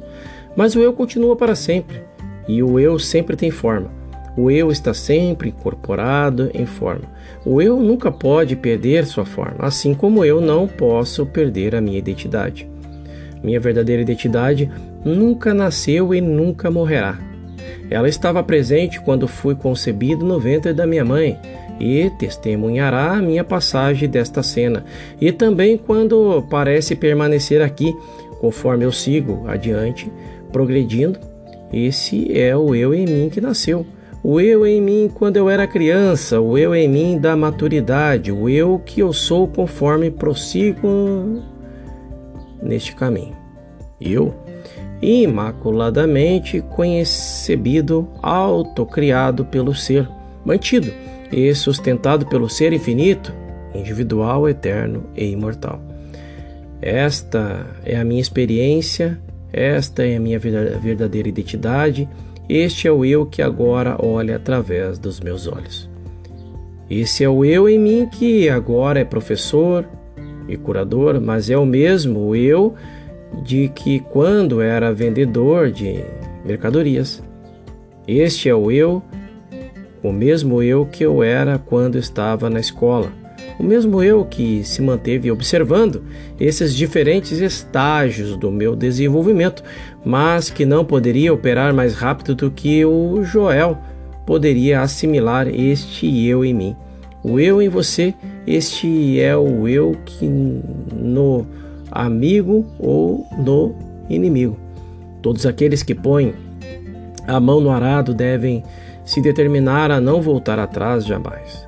Mas 0.55 0.73
o 0.73 0.79
eu 0.79 0.93
continua 0.93 1.35
para 1.35 1.53
sempre, 1.53 2.01
e 2.47 2.63
o 2.63 2.79
eu 2.79 2.97
sempre 2.97 3.35
tem 3.35 3.51
forma. 3.51 3.93
O 4.37 4.51
eu 4.51 4.69
está 4.69 4.93
sempre 4.93 5.49
incorporado 5.49 6.51
em 6.53 6.65
forma. 6.65 7.05
O 7.45 7.61
eu 7.61 7.79
nunca 7.79 8.11
pode 8.11 8.55
perder 8.55 9.05
sua 9.05 9.25
forma, 9.25 9.65
assim 9.65 9.93
como 9.93 10.25
eu 10.25 10.41
não 10.41 10.67
posso 10.67 11.25
perder 11.25 11.73
a 11.73 11.81
minha 11.81 11.97
identidade. 11.97 12.67
Minha 13.41 13.59
verdadeira 13.59 14.01
identidade 14.01 14.69
nunca 15.05 15.53
nasceu 15.53 16.13
e 16.13 16.19
nunca 16.19 16.69
morrerá. 16.69 17.17
Ela 17.89 18.09
estava 18.09 18.43
presente 18.43 18.99
quando 18.99 19.27
fui 19.27 19.55
concebido 19.55 20.25
no 20.25 20.39
ventre 20.39 20.73
da 20.73 20.85
minha 20.85 21.05
mãe 21.05 21.39
e 21.79 22.09
testemunhará 22.17 23.11
a 23.11 23.21
minha 23.21 23.43
passagem 23.43 24.09
desta 24.09 24.41
cena, 24.41 24.83
e 25.19 25.31
também 25.31 25.77
quando 25.77 26.43
parece 26.49 26.95
permanecer 26.95 27.61
aqui, 27.61 27.93
conforme 28.39 28.85
eu 28.85 28.91
sigo 28.91 29.43
adiante, 29.47 30.11
progredindo. 30.51 31.19
Esse 31.71 32.37
é 32.37 32.55
o 32.55 32.73
eu 32.73 32.93
em 32.93 33.05
mim 33.05 33.29
que 33.29 33.41
nasceu 33.41 33.85
o 34.27 34.41
eu 34.41 34.65
em 34.65 34.81
mim 34.81 35.07
quando 35.13 35.37
eu 35.37 35.47
era 35.47 35.67
criança, 35.67 36.41
o 36.41 36.57
eu 36.57 36.73
em 36.73 36.89
mim 36.89 37.19
da 37.19 37.35
maturidade, 37.35 38.31
o 38.31 38.49
eu 38.49 38.81
que 38.83 38.99
eu 38.99 39.13
sou 39.13 39.47
conforme 39.47 40.09
prossigo 40.09 41.43
neste 42.59 42.95
caminho. 42.95 43.35
Eu, 44.01 44.33
imaculadamente 44.99 46.59
concebido, 46.59 48.09
autocriado 48.19 49.45
pelo 49.45 49.75
ser, 49.75 50.09
mantido 50.43 50.91
e 51.31 51.53
sustentado 51.53 52.25
pelo 52.25 52.49
ser 52.49 52.73
infinito, 52.73 53.31
individual, 53.75 54.49
eterno 54.49 55.03
e 55.15 55.27
imortal. 55.27 55.79
Esta 56.81 57.63
é 57.85 57.95
a 57.95 58.03
minha 58.03 58.21
experiência, 58.21 59.19
esta 59.53 60.03
é 60.03 60.15
a 60.15 60.19
minha 60.19 60.39
verdadeira 60.39 61.29
identidade 61.29 62.09
este 62.47 62.87
é 62.87 62.91
o 62.91 63.03
eu 63.03 63.25
que 63.25 63.41
agora 63.41 63.97
olha 63.99 64.35
através 64.35 64.97
dos 64.97 65.19
meus 65.19 65.47
olhos. 65.47 65.89
Esse 66.89 67.23
é 67.23 67.29
o 67.29 67.43
eu 67.43 67.67
em 67.67 67.79
mim 67.79 68.07
que 68.07 68.47
agora 68.47 68.99
é 68.99 69.03
professor 69.03 69.85
e 70.47 70.55
curador, 70.55 71.19
mas 71.19 71.49
é 71.49 71.57
o 71.57 71.65
mesmo 71.65 72.35
eu 72.35 72.75
de 73.43 73.69
que 73.69 73.99
quando 73.99 74.61
era 74.61 74.93
vendedor 74.93 75.71
de 75.71 76.03
mercadorias. 76.45 77.23
Este 78.07 78.49
é 78.49 78.55
o 78.55 78.69
eu, 78.69 79.01
o 80.03 80.11
mesmo 80.11 80.61
eu 80.61 80.85
que 80.85 81.03
eu 81.03 81.23
era 81.23 81.57
quando 81.57 81.97
estava 81.97 82.49
na 82.49 82.59
escola 82.59 83.24
o 83.57 83.63
mesmo 83.63 84.03
eu 84.03 84.25
que 84.25 84.63
se 84.63 84.81
manteve 84.81 85.31
observando 85.31 86.03
esses 86.39 86.75
diferentes 86.75 87.39
estágios 87.39 88.35
do 88.35 88.51
meu 88.51 88.75
desenvolvimento, 88.75 89.63
mas 90.03 90.49
que 90.49 90.65
não 90.65 90.83
poderia 90.83 91.33
operar 91.33 91.73
mais 91.73 91.95
rápido 91.95 92.35
do 92.35 92.51
que 92.51 92.83
o 92.85 93.23
Joel 93.23 93.77
poderia 94.25 94.81
assimilar 94.81 95.47
este 95.47 96.27
eu 96.27 96.43
em 96.43 96.53
mim. 96.53 96.75
O 97.23 97.39
eu 97.39 97.61
em 97.61 97.69
você, 97.69 98.13
este 98.45 99.19
é 99.19 99.35
o 99.35 99.67
eu 99.67 99.95
que 100.05 100.27
no 100.27 101.47
amigo 101.91 102.65
ou 102.77 103.25
no 103.37 103.73
inimigo. 104.09 104.57
Todos 105.21 105.45
aqueles 105.45 105.81
que 105.81 105.95
põem 105.95 106.33
a 107.27 107.39
mão 107.39 107.59
no 107.59 107.71
arado 107.71 108.13
devem 108.13 108.63
se 109.03 109.21
determinar 109.21 109.91
a 109.91 109.99
não 109.99 110.21
voltar 110.21 110.59
atrás 110.59 111.05
jamais. 111.05 111.64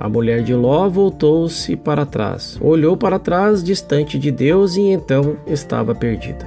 A 0.00 0.08
mulher 0.08 0.42
de 0.42 0.54
Ló 0.54 0.88
voltou-se 0.88 1.74
para 1.74 2.06
trás, 2.06 2.56
olhou 2.60 2.96
para 2.96 3.18
trás, 3.18 3.64
distante 3.64 4.16
de 4.16 4.30
Deus, 4.30 4.76
e 4.76 4.82
então 4.82 5.36
estava 5.46 5.94
perdida. 5.94 6.46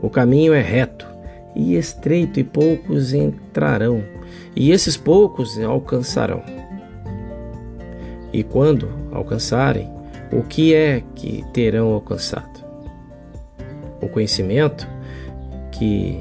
O 0.00 0.08
caminho 0.08 0.54
é 0.54 0.60
reto 0.60 1.04
e 1.54 1.74
estreito, 1.74 2.38
e 2.38 2.44
poucos 2.44 3.12
entrarão, 3.12 4.04
e 4.54 4.70
esses 4.70 4.96
poucos 4.96 5.58
alcançarão. 5.58 6.42
E 8.32 8.44
quando 8.44 8.88
alcançarem, 9.10 9.90
o 10.32 10.42
que 10.42 10.72
é 10.72 11.02
que 11.14 11.44
terão 11.52 11.92
alcançado? 11.92 12.64
O 14.00 14.08
conhecimento 14.08 14.86
que 15.72 16.20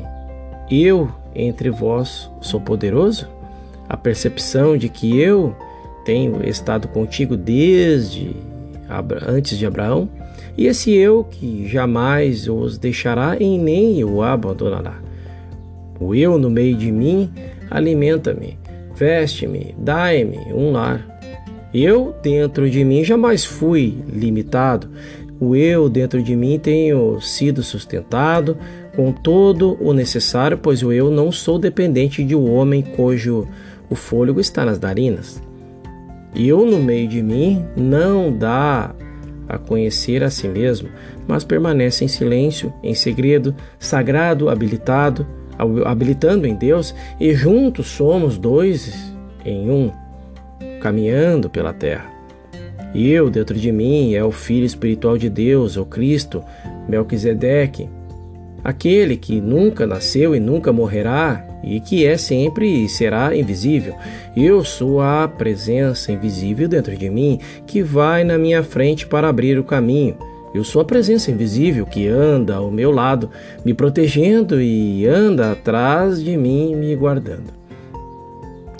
eu 0.71 1.11
entre 1.35 1.69
vós 1.69 2.31
sou 2.41 2.59
poderoso? 2.59 3.27
A 3.87 3.95
percepção 3.95 4.77
de 4.77 4.89
que 4.89 5.19
eu 5.19 5.55
tenho 6.05 6.47
estado 6.47 6.87
contigo 6.87 7.35
desde 7.35 8.35
antes 9.27 9.57
de 9.57 9.65
Abraão, 9.65 10.07
e 10.57 10.67
esse 10.67 10.93
eu 10.93 11.23
que 11.23 11.67
jamais 11.67 12.47
os 12.47 12.77
deixará 12.77 13.35
e 13.37 13.57
nem 13.57 14.03
o 14.03 14.21
abandonará. 14.21 14.99
O 15.99 16.13
eu 16.13 16.37
no 16.37 16.49
meio 16.49 16.77
de 16.77 16.91
mim 16.91 17.29
alimenta-me, 17.69 18.57
veste-me, 18.95 19.75
dai-me 19.77 20.53
um 20.53 20.71
lar. 20.71 21.05
Eu 21.73 22.15
dentro 22.21 22.69
de 22.69 22.85
mim 22.85 23.03
jamais 23.03 23.43
fui 23.43 23.97
limitado. 24.07 24.89
O 25.39 25.55
eu 25.55 25.89
dentro 25.89 26.23
de 26.23 26.35
mim 26.35 26.57
tenho 26.57 27.19
sido 27.19 27.61
sustentado 27.61 28.57
com 28.95 29.11
todo 29.11 29.77
o 29.81 29.91
necessário, 29.91 30.57
pois 30.57 30.81
o 30.81 30.93
eu 30.93 31.11
não 31.11 31.31
sou 31.31 31.59
dependente 31.59 32.23
de 32.23 32.33
um 32.33 32.53
homem 32.53 32.81
cujo 32.81 33.45
o 33.89 33.95
fôlego 33.95 34.39
está 34.39 34.63
nas 34.63 34.79
narinas. 34.79 35.41
Eu 36.35 36.65
no 36.65 36.79
meio 36.79 37.07
de 37.07 37.23
mim 37.23 37.65
não 37.77 38.35
dá 38.35 38.93
a 39.47 39.57
conhecer 39.57 40.23
a 40.23 40.29
si 40.29 40.47
mesmo, 40.47 40.89
mas 41.27 41.43
permanece 41.43 42.03
em 42.03 42.07
silêncio, 42.07 42.73
em 42.83 42.93
segredo, 42.93 43.55
sagrado, 43.79 44.49
habilitado, 44.49 45.25
habilitando 45.85 46.45
em 46.45 46.55
Deus, 46.55 46.93
e 47.19 47.33
juntos 47.33 47.87
somos 47.87 48.37
dois 48.37 49.13
em 49.45 49.69
um, 49.69 49.91
caminhando 50.81 51.49
pela 51.49 51.71
terra. 51.71 52.11
E 52.93 53.09
eu, 53.09 53.29
dentro 53.29 53.55
de 53.55 53.71
mim, 53.71 54.13
é 54.13 54.23
o 54.23 54.31
Filho 54.31 54.65
espiritual 54.65 55.17
de 55.17 55.29
Deus, 55.29 55.77
o 55.77 55.85
Cristo, 55.85 56.43
Melquisedeque, 56.87 57.89
aquele 58.63 59.15
que 59.15 59.39
nunca 59.39 59.85
nasceu 59.85 60.35
e 60.35 60.39
nunca 60.39 60.73
morrerá, 60.73 61.45
e 61.65 61.79
que 61.79 62.05
é 62.05 62.15
sempre 62.15 62.85
e 62.85 62.87
será 62.87 63.35
invisível. 63.35 63.95
Eu 64.37 64.63
sou 64.63 65.01
a 65.01 65.27
presença 65.27 66.11
invisível 66.11 66.67
dentro 66.67 66.95
de 66.95 67.09
mim 67.09 67.39
que 67.65 67.81
vai 67.81 68.23
na 68.23 68.37
minha 68.37 68.61
frente 68.61 69.07
para 69.07 69.27
abrir 69.27 69.57
o 69.57 69.63
caminho. 69.63 70.15
Eu 70.53 70.63
sou 70.63 70.81
a 70.81 70.85
presença 70.85 71.31
invisível 71.31 71.85
que 71.85 72.07
anda 72.07 72.55
ao 72.55 72.71
meu 72.71 72.91
lado, 72.91 73.29
me 73.65 73.73
protegendo 73.73 74.61
e 74.61 75.05
anda 75.05 75.51
atrás 75.51 76.23
de 76.23 76.37
mim, 76.37 76.75
me 76.75 76.95
guardando. 76.95 77.51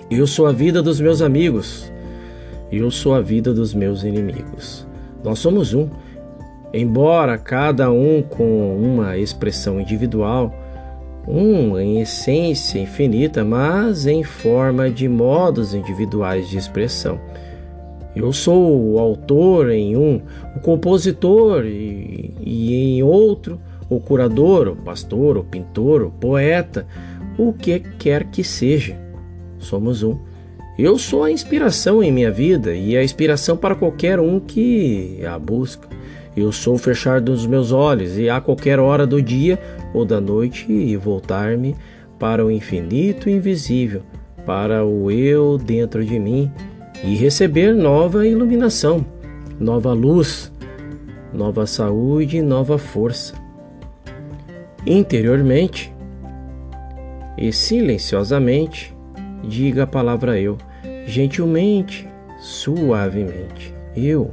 Eu 0.09 0.27
sou 0.27 0.45
a 0.45 0.51
vida 0.51 0.81
dos 0.81 1.01
meus 1.01 1.21
amigos. 1.21 1.91
Eu 2.71 2.91
sou 2.91 3.13
a 3.15 3.19
vida 3.19 3.53
dos 3.53 3.73
meus 3.73 4.03
inimigos. 4.03 4.87
Nós 5.23 5.39
somos 5.39 5.73
um. 5.73 5.89
Embora 6.71 7.37
cada 7.37 7.91
um 7.91 8.21
com 8.21 8.77
uma 8.77 9.17
expressão 9.17 9.79
individual, 9.79 10.53
um 11.27 11.77
em 11.79 11.99
essência 12.01 12.79
infinita, 12.79 13.43
mas 13.43 14.05
em 14.05 14.23
forma 14.23 14.89
de 14.89 15.07
modos 15.07 15.73
individuais 15.73 16.49
de 16.49 16.57
expressão. 16.57 17.19
Eu 18.15 18.31
sou 18.31 18.93
o 18.93 18.99
autor 18.99 19.69
em 19.71 19.97
um, 19.97 20.21
o 20.55 20.59
compositor 20.59 21.65
e, 21.65 22.33
e 22.39 22.73
em 22.73 23.03
outro, 23.03 23.59
o 23.89 23.99
curador, 23.99 24.69
o 24.69 24.75
pastor, 24.75 25.37
o 25.37 25.43
pintor, 25.43 26.03
o 26.03 26.11
poeta, 26.11 26.87
o 27.37 27.51
que 27.51 27.79
quer 27.79 28.25
que 28.25 28.43
seja. 28.43 28.97
Somos 29.59 30.01
um. 30.01 30.17
Eu 30.77 30.97
sou 30.97 31.23
a 31.23 31.31
inspiração 31.31 32.03
em 32.03 32.11
minha 32.11 32.31
vida 32.31 32.73
e 32.73 32.97
a 32.97 33.03
inspiração 33.03 33.55
para 33.55 33.75
qualquer 33.75 34.19
um 34.19 34.39
que 34.39 35.21
a 35.25 35.37
busca. 35.37 35.87
Eu 36.35 36.51
sou 36.51 36.75
o 36.75 36.77
fechar 36.77 37.21
dos 37.21 37.45
meus 37.45 37.71
olhos 37.71 38.17
e 38.17 38.29
a 38.29 38.41
qualquer 38.41 38.79
hora 38.79 39.07
do 39.07 39.21
dia 39.21 39.59
ou 39.93 40.05
da 40.05 40.19
noite 40.19 40.71
e 40.71 40.95
voltar-me 40.95 41.75
para 42.19 42.45
o 42.45 42.51
infinito 42.51 43.29
invisível, 43.29 44.01
para 44.45 44.85
o 44.85 45.09
eu 45.11 45.57
dentro 45.57 46.03
de 46.03 46.19
mim 46.19 46.51
e 47.03 47.15
receber 47.15 47.73
nova 47.73 48.25
iluminação, 48.25 49.05
nova 49.59 49.93
luz, 49.93 50.51
nova 51.35 51.65
saúde 51.65 52.41
nova 52.41 52.77
força. 52.77 53.33
Interiormente 54.85 55.93
e 57.37 57.51
silenciosamente, 57.51 58.95
diga 59.43 59.83
a 59.83 59.87
palavra 59.87 60.39
eu, 60.39 60.57
gentilmente, 61.05 62.07
suavemente, 62.39 63.73
eu, 63.95 64.31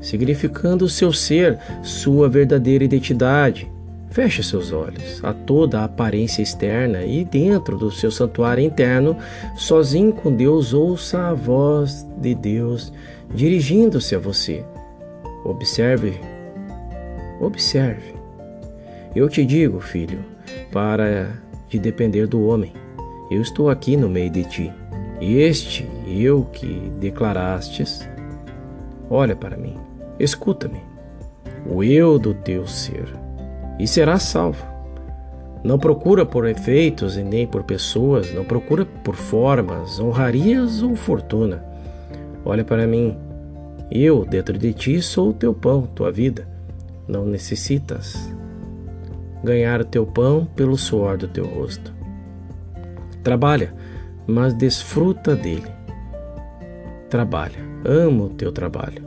significando 0.00 0.86
o 0.86 0.88
seu 0.88 1.12
ser, 1.12 1.58
sua 1.82 2.28
verdadeira 2.28 2.84
identidade, 2.84 3.70
Feche 4.16 4.42
seus 4.42 4.72
olhos 4.72 5.22
a 5.22 5.34
toda 5.34 5.80
a 5.80 5.84
aparência 5.84 6.40
externa 6.40 7.04
e 7.04 7.22
dentro 7.22 7.76
do 7.76 7.90
seu 7.90 8.10
santuário 8.10 8.64
interno, 8.64 9.14
sozinho 9.54 10.10
com 10.10 10.34
Deus, 10.34 10.72
ouça 10.72 11.28
a 11.28 11.34
voz 11.34 12.02
de 12.16 12.34
Deus 12.34 12.90
dirigindo-se 13.34 14.14
a 14.14 14.18
você. 14.18 14.64
Observe, 15.44 16.18
observe. 17.42 18.14
Eu 19.14 19.28
te 19.28 19.44
digo, 19.44 19.80
filho, 19.80 20.24
para 20.72 21.38
de 21.68 21.78
depender 21.78 22.26
do 22.26 22.42
homem. 22.46 22.72
Eu 23.30 23.42
estou 23.42 23.68
aqui 23.68 23.98
no 23.98 24.08
meio 24.08 24.30
de 24.30 24.44
ti. 24.44 24.72
Este 25.20 25.86
eu 26.06 26.44
que 26.54 26.90
declarastes, 26.98 28.08
olha 29.10 29.36
para 29.36 29.58
mim, 29.58 29.76
escuta-me, 30.18 30.80
o 31.68 31.84
eu 31.84 32.18
do 32.18 32.32
teu 32.32 32.66
ser 32.66 33.25
e 33.78 33.86
será 33.86 34.18
salvo. 34.18 34.64
Não 35.62 35.78
procura 35.78 36.24
por 36.24 36.46
efeitos 36.46 37.16
e 37.16 37.22
nem 37.22 37.46
por 37.46 37.64
pessoas, 37.64 38.32
não 38.32 38.44
procura 38.44 38.84
por 38.84 39.16
formas, 39.16 39.98
honrarias 39.98 40.82
ou 40.82 40.94
fortuna. 40.94 41.64
Olha 42.44 42.64
para 42.64 42.86
mim. 42.86 43.16
Eu, 43.90 44.24
dentro 44.24 44.56
de 44.58 44.72
ti, 44.72 45.00
sou 45.00 45.30
o 45.30 45.34
teu 45.34 45.52
pão, 45.54 45.82
tua 45.94 46.10
vida. 46.10 46.46
Não 47.08 47.24
necessitas 47.24 48.32
ganhar 49.42 49.80
o 49.80 49.84
teu 49.84 50.04
pão 50.04 50.44
pelo 50.56 50.76
suor 50.76 51.16
do 51.16 51.28
teu 51.28 51.46
rosto. 51.46 51.92
Trabalha, 53.22 53.74
mas 54.26 54.54
desfruta 54.54 55.34
dele. 55.34 55.70
Trabalha, 57.08 57.58
ama 57.84 58.24
o 58.24 58.28
teu 58.28 58.50
trabalho. 58.50 59.04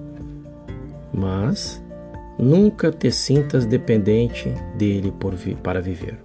Mas 1.13 1.84
Nunca 2.39 2.89
te 2.89 3.12
sintas 3.12 3.65
dependente 3.65 4.54
dele 4.78 5.13
vi 5.34 5.56
para 5.56 5.82
viver, 5.82 6.17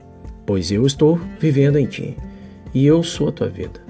pois 0.47 0.71
eu 0.71 0.87
estou 0.87 1.19
vivendo 1.41 1.77
em 1.77 1.87
ti 1.87 2.17
e 2.73 2.87
eu 2.87 3.03
sou 3.03 3.31
a 3.31 3.33
tua 3.33 3.49
vida. 3.49 3.81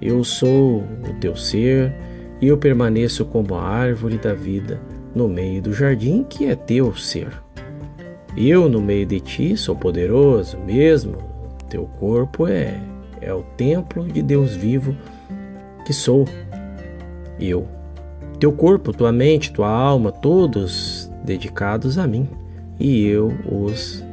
Eu 0.00 0.24
sou 0.24 0.78
o 0.78 1.14
teu 1.20 1.36
ser 1.36 1.94
e 2.40 2.46
eu 2.48 2.56
permaneço 2.56 3.26
como 3.26 3.54
a 3.54 3.62
árvore 3.62 4.16
da 4.16 4.32
vida 4.32 4.80
no 5.14 5.28
meio 5.28 5.60
do 5.60 5.74
jardim 5.74 6.24
que 6.24 6.46
é 6.46 6.56
teu 6.56 6.94
ser. 6.96 7.28
Eu, 8.34 8.66
no 8.66 8.80
meio 8.80 9.04
de 9.04 9.20
ti, 9.20 9.54
sou 9.54 9.76
poderoso 9.76 10.56
mesmo. 10.60 11.18
Teu 11.68 11.84
corpo 12.00 12.48
é, 12.48 12.80
é 13.20 13.34
o 13.34 13.42
templo 13.42 14.08
de 14.08 14.22
Deus 14.22 14.56
vivo 14.56 14.96
que 15.84 15.92
sou 15.92 16.26
eu. 17.38 17.81
Teu 18.42 18.50
corpo, 18.50 18.92
tua 18.92 19.12
mente, 19.12 19.52
tua 19.52 19.68
alma, 19.68 20.10
todos 20.10 21.08
dedicados 21.22 21.96
a 21.96 22.08
mim, 22.08 22.28
e 22.76 23.06
eu 23.06 23.32
os 23.48 24.04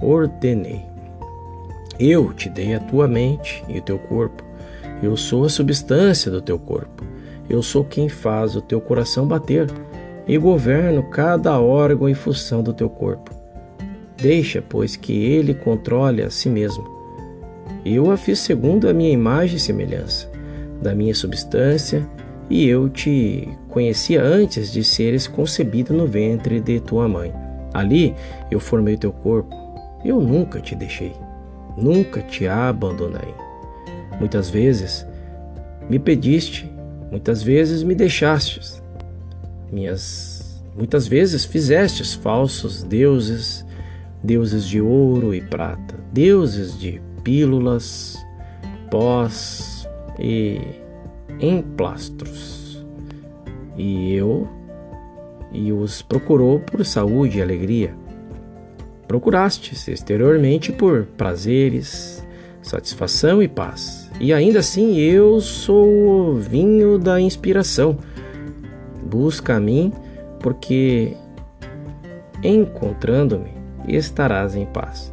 ordenei. 0.00 0.80
Eu 2.00 2.32
te 2.32 2.48
dei 2.48 2.74
a 2.74 2.80
tua 2.80 3.06
mente 3.06 3.62
e 3.68 3.78
o 3.78 3.82
teu 3.82 3.98
corpo. 3.98 4.42
Eu 5.02 5.14
sou 5.14 5.44
a 5.44 5.50
substância 5.50 6.30
do 6.30 6.40
teu 6.40 6.58
corpo. 6.58 7.04
Eu 7.46 7.62
sou 7.62 7.84
quem 7.84 8.08
faz 8.08 8.56
o 8.56 8.62
teu 8.62 8.80
coração 8.80 9.26
bater 9.26 9.70
e 10.26 10.38
governo 10.38 11.02
cada 11.10 11.60
órgão 11.60 12.08
e 12.08 12.14
função 12.14 12.62
do 12.62 12.72
teu 12.72 12.88
corpo. 12.88 13.30
Deixa, 14.16 14.64
pois, 14.66 14.96
que 14.96 15.12
ele 15.12 15.52
controle 15.52 16.22
a 16.22 16.30
si 16.30 16.48
mesmo. 16.48 16.88
Eu 17.84 18.10
a 18.10 18.16
fiz 18.16 18.38
segundo 18.38 18.88
a 18.88 18.94
minha 18.94 19.12
imagem 19.12 19.56
e 19.56 19.60
semelhança, 19.60 20.30
da 20.80 20.94
minha 20.94 21.14
substância 21.14 22.08
e 22.48 22.66
eu 22.68 22.88
te 22.88 23.48
conhecia 23.68 24.22
antes 24.22 24.70
de 24.72 24.84
seres 24.84 25.26
concebido 25.26 25.94
no 25.94 26.06
ventre 26.06 26.60
de 26.60 26.80
tua 26.80 27.08
mãe. 27.08 27.32
Ali 27.72 28.14
eu 28.50 28.60
formei 28.60 28.96
teu 28.96 29.12
corpo. 29.12 29.54
Eu 30.04 30.20
nunca 30.20 30.60
te 30.60 30.74
deixei, 30.74 31.12
nunca 31.76 32.20
te 32.20 32.46
abandonei. 32.46 33.34
Muitas 34.20 34.50
vezes 34.50 35.06
me 35.88 35.98
pediste, 35.98 36.70
muitas 37.10 37.42
vezes 37.42 37.82
me 37.82 37.94
deixastes. 37.94 38.82
Minhas 39.72 40.62
muitas 40.76 41.06
vezes 41.06 41.44
fizestes 41.44 42.14
falsos 42.14 42.82
deuses, 42.82 43.64
deuses 44.22 44.66
de 44.66 44.80
ouro 44.80 45.34
e 45.34 45.40
prata, 45.40 45.94
deuses 46.12 46.78
de 46.78 47.00
pílulas, 47.22 48.18
pós 48.90 49.88
e 50.18 50.60
emplastros. 51.40 52.84
E 53.76 54.14
eu 54.14 54.48
e 55.52 55.72
os 55.72 56.02
procurou 56.02 56.60
por 56.60 56.84
saúde 56.84 57.38
e 57.38 57.42
alegria. 57.42 57.94
Procurastes 59.06 59.86
exteriormente 59.88 60.72
por 60.72 61.04
prazeres, 61.16 62.26
satisfação 62.62 63.42
e 63.42 63.48
paz. 63.48 64.10
E 64.20 64.32
ainda 64.32 64.60
assim 64.60 64.96
eu 64.96 65.40
sou 65.40 65.86
o 65.86 66.34
vinho 66.36 66.98
da 66.98 67.20
inspiração. 67.20 67.98
Busca 69.02 69.56
a 69.56 69.60
mim, 69.60 69.92
porque 70.40 71.16
encontrando-me 72.42 73.52
estarás 73.86 74.56
em 74.56 74.66
paz. 74.66 75.12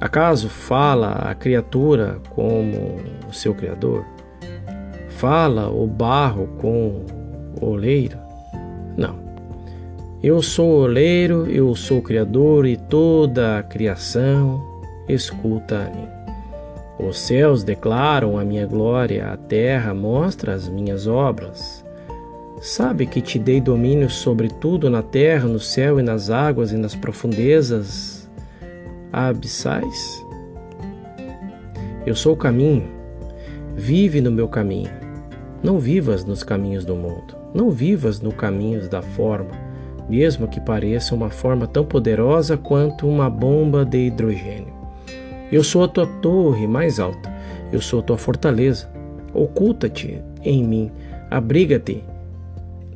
Acaso 0.00 0.48
fala 0.48 1.12
a 1.12 1.34
criatura 1.34 2.20
como 2.30 2.96
o 3.28 3.32
seu 3.32 3.54
Criador? 3.54 4.04
Fala 5.18 5.70
o 5.70 5.86
barro 5.86 6.48
com 6.58 7.04
o 7.60 7.66
oleiro? 7.66 8.18
Não. 8.96 9.16
Eu 10.22 10.42
sou 10.42 10.66
o 10.66 10.82
oleiro, 10.82 11.46
eu 11.48 11.74
sou 11.76 11.98
o 11.98 12.02
Criador 12.02 12.66
e 12.66 12.76
toda 12.76 13.58
a 13.58 13.62
criação 13.62 14.60
escuta 15.08 15.76
a 15.76 15.90
mim. 15.90 16.08
Os 16.98 17.18
céus 17.18 17.62
declaram 17.62 18.38
a 18.38 18.44
minha 18.44 18.66
glória, 18.66 19.32
a 19.32 19.36
terra 19.36 19.94
mostra 19.94 20.52
as 20.52 20.68
minhas 20.68 21.06
obras. 21.06 21.84
Sabe 22.60 23.06
que 23.06 23.20
te 23.20 23.38
dei 23.38 23.60
domínio 23.60 24.10
sobre 24.10 24.48
tudo 24.48 24.90
na 24.90 25.02
terra, 25.02 25.46
no 25.46 25.60
céu 25.60 26.00
e 26.00 26.02
nas 26.02 26.30
águas 26.30 26.72
e 26.72 26.76
nas 26.76 26.94
profundezas 26.94 28.28
abissais? 29.12 30.24
Eu 32.04 32.16
sou 32.16 32.34
o 32.34 32.36
caminho, 32.36 32.88
vive 33.76 34.20
no 34.20 34.32
meu 34.32 34.48
caminho. 34.48 35.03
Não 35.64 35.78
vivas 35.78 36.26
nos 36.26 36.42
caminhos 36.42 36.84
do 36.84 36.94
mundo, 36.94 37.34
Não 37.54 37.70
vivas 37.70 38.20
no 38.20 38.30
caminho 38.30 38.86
da 38.86 39.00
forma, 39.00 39.52
mesmo 40.10 40.46
que 40.46 40.60
pareça 40.60 41.14
uma 41.14 41.30
forma 41.30 41.66
tão 41.66 41.86
poderosa 41.86 42.58
quanto 42.58 43.08
uma 43.08 43.30
bomba 43.30 43.82
de 43.82 44.08
hidrogênio. 44.08 44.74
Eu 45.50 45.64
sou 45.64 45.82
a 45.82 45.88
tua 45.88 46.06
torre 46.20 46.66
mais 46.66 47.00
alta, 47.00 47.32
eu 47.72 47.80
sou 47.80 48.00
a 48.00 48.02
tua 48.02 48.18
fortaleza. 48.18 48.90
Oculta-te 49.32 50.20
em 50.42 50.62
mim, 50.62 50.90
abriga-te 51.30 52.04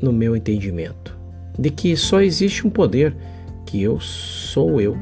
no 0.03 0.13
meu 0.13 0.37
entendimento, 0.37 1.17
de 1.59 1.71
que 1.71 1.97
só 1.97 2.21
existe 2.21 2.67
um 2.67 2.71
poder, 2.71 3.17
que 3.65 3.83
eu 3.83 3.99
sou 3.99 4.79
eu. 4.79 4.95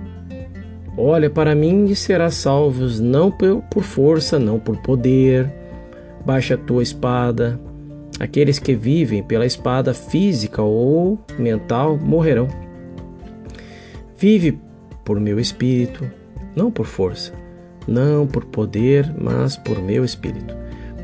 Olha 0.96 1.28
para 1.28 1.52
mim 1.52 1.86
e 1.86 1.96
serás 1.96 2.34
salvos, 2.34 3.00
não 3.00 3.28
por 3.30 3.82
força, 3.82 4.38
não 4.38 4.60
por 4.60 4.76
poder. 4.76 5.65
Baixa 6.26 6.54
a 6.54 6.58
tua 6.58 6.82
espada. 6.82 7.58
Aqueles 8.20 8.58
que 8.58 8.74
vivem 8.74 9.22
pela 9.22 9.46
espada 9.46 9.94
física 9.94 10.60
ou 10.60 11.18
mental 11.38 11.96
morrerão. 11.96 12.48
Vive 14.18 14.58
por 15.04 15.20
meu 15.20 15.38
espírito, 15.38 16.10
não 16.56 16.70
por 16.70 16.86
força, 16.86 17.32
não 17.86 18.26
por 18.26 18.44
poder, 18.46 19.14
mas 19.18 19.56
por 19.56 19.80
meu 19.80 20.04
espírito. 20.04 20.54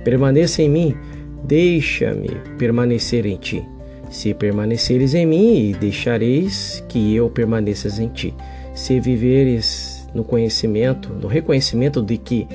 Permaneça 0.05 0.63
em 0.63 0.69
mim, 0.69 0.97
deixa-me 1.45 2.31
permanecer 2.59 3.25
em 3.25 3.37
ti. 3.37 3.65
Se 4.11 4.35
permaneceres 4.35 5.15
em 5.15 5.25
mim, 5.25 5.75
deixareis 5.79 6.83
que 6.89 7.15
eu 7.15 7.31
permaneças 7.31 7.99
em 7.99 8.09
ti 8.09 8.35
se 8.75 8.99
viveres 9.01 10.09
no 10.15 10.25
conhecimento, 10.25 11.13
no 11.13 11.27
reconhecimento 11.27 12.03
de 12.03 12.17
que 12.19 12.47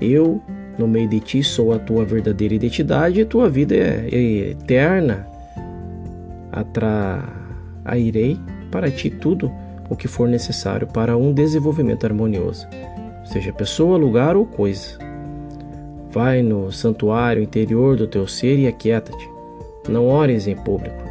eu, 0.00 0.42
no 0.78 0.88
meio 0.88 1.08
de 1.08 1.20
ti, 1.20 1.42
sou 1.42 1.72
a 1.72 1.78
tua 1.78 2.04
verdadeira 2.04 2.54
identidade, 2.54 3.24
tua 3.24 3.48
vida 3.48 3.74
é, 3.74 4.08
é 4.10 4.50
eterna, 4.50 5.26
atrairei 6.52 8.38
para 8.70 8.90
ti 8.90 9.10
tudo 9.10 9.50
o 9.88 9.96
que 9.96 10.08
for 10.08 10.28
necessário 10.28 10.86
para 10.86 11.16
um 11.16 11.32
desenvolvimento 11.32 12.04
harmonioso, 12.04 12.66
seja 13.24 13.52
pessoa, 13.52 13.96
lugar 13.96 14.36
ou 14.36 14.46
coisa. 14.46 14.98
Vai 16.10 16.42
no 16.42 16.70
santuário 16.70 17.42
interior 17.42 17.96
do 17.96 18.06
teu 18.06 18.26
ser 18.26 18.58
e 18.58 18.68
aquieta-te. 18.68 19.28
Não 19.88 20.06
ores 20.06 20.46
em 20.46 20.54
público. 20.54 21.02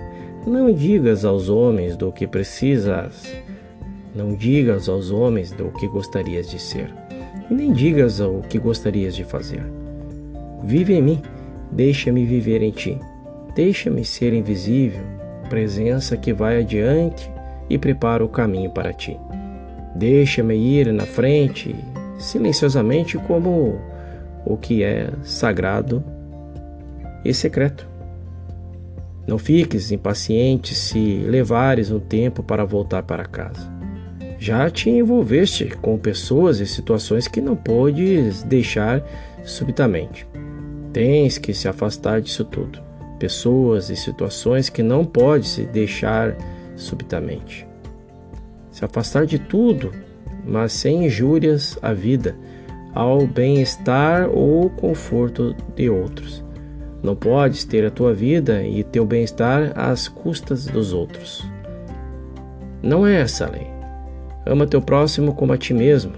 Não 0.47 0.73
digas 0.73 1.25
aos 1.25 1.49
homens 1.49 1.97
do 1.97 2.11
que 2.11 2.25
precisas 2.25 3.43
não 4.15 4.35
digas 4.35 4.87
aos 4.87 5.09
homens 5.09 5.51
do 5.51 5.69
que 5.71 5.87
gostarias 5.87 6.49
de 6.49 6.59
ser, 6.59 6.93
e 7.49 7.53
nem 7.53 7.71
digas 7.71 8.19
o 8.19 8.41
que 8.41 8.57
gostarias 8.57 9.15
de 9.15 9.23
fazer. 9.23 9.63
Vive 10.63 10.93
em 10.93 11.01
mim, 11.01 11.21
deixa-me 11.71 12.25
viver 12.25 12.61
em 12.61 12.71
ti, 12.71 12.97
deixa-me 13.55 14.05
ser 14.05 14.33
invisível, 14.33 15.03
presença 15.49 16.15
que 16.15 16.33
vai 16.33 16.59
adiante 16.59 17.29
e 17.69 17.77
prepara 17.77 18.23
o 18.23 18.29
caminho 18.29 18.71
para 18.71 18.93
ti. 18.93 19.17
Deixa-me 19.95 20.55
ir 20.55 20.91
na 20.91 21.05
frente, 21.05 21.75
silenciosamente, 22.17 23.17
como 23.17 23.79
o 24.45 24.57
que 24.57 24.83
é 24.83 25.09
sagrado 25.23 26.03
e 27.23 27.33
secreto. 27.33 27.87
Não 29.27 29.37
fiques 29.37 29.91
impaciente 29.91 30.75
se 30.75 31.23
levares 31.27 31.91
um 31.91 31.99
tempo 31.99 32.43
para 32.43 32.65
voltar 32.65 33.03
para 33.03 33.25
casa 33.25 33.72
já 34.43 34.69
te 34.69 34.89
envolveste 34.89 35.67
com 35.81 35.97
pessoas 35.97 36.59
e 36.59 36.67
situações 36.67 37.29
que 37.29 37.39
não 37.39 37.55
podes 37.55 38.43
deixar 38.43 39.01
subitamente. 39.45 40.27
Tens 40.91 41.37
que 41.37 41.53
se 41.53 41.65
afastar 41.69 42.19
disso 42.19 42.43
tudo. 42.43 42.81
Pessoas 43.17 43.89
e 43.89 43.95
situações 43.95 44.67
que 44.67 44.83
não 44.83 45.05
podes 45.05 45.55
deixar 45.71 46.35
subitamente. 46.75 47.65
Se 48.69 48.83
afastar 48.83 49.25
de 49.25 49.39
tudo, 49.39 49.93
mas 50.45 50.73
sem 50.73 51.05
injúrias 51.05 51.79
à 51.81 51.93
vida, 51.93 52.35
ao 52.93 53.25
bem-estar 53.25 54.29
ou 54.29 54.69
conforto 54.71 55.55
de 55.73 55.89
outros. 55.89 56.43
Não 57.01 57.15
podes 57.15 57.63
ter 57.63 57.85
a 57.85 57.91
tua 57.91 58.13
vida 58.13 58.61
e 58.61 58.83
teu 58.83 59.05
bem-estar 59.05 59.71
às 59.73 60.09
custas 60.09 60.65
dos 60.65 60.91
outros. 60.91 61.47
Não 62.81 63.07
é 63.07 63.21
essa 63.21 63.45
a 63.45 63.49
lei. 63.49 63.72
Ama 64.45 64.67
teu 64.67 64.81
próximo 64.81 65.33
como 65.33 65.53
a 65.53 65.57
ti 65.57 65.73
mesmo. 65.73 66.13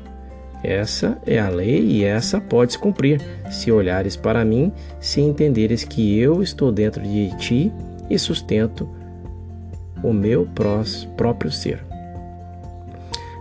Essa 0.63 1.17
é 1.27 1.38
a 1.38 1.47
lei 1.47 1.79
e 1.79 2.03
essa 2.03 2.41
podes 2.41 2.75
cumprir, 2.75 3.21
se 3.51 3.71
olhares 3.71 4.15
para 4.15 4.43
mim, 4.43 4.71
se 4.99 5.21
entenderes 5.21 5.83
que 5.83 6.17
eu 6.17 6.41
estou 6.41 6.71
dentro 6.71 7.03
de 7.03 7.38
ti 7.38 7.71
e 8.09 8.17
sustento 8.17 8.89
o 10.03 10.11
meu 10.11 10.47
próprio 11.15 11.51
ser. 11.51 11.83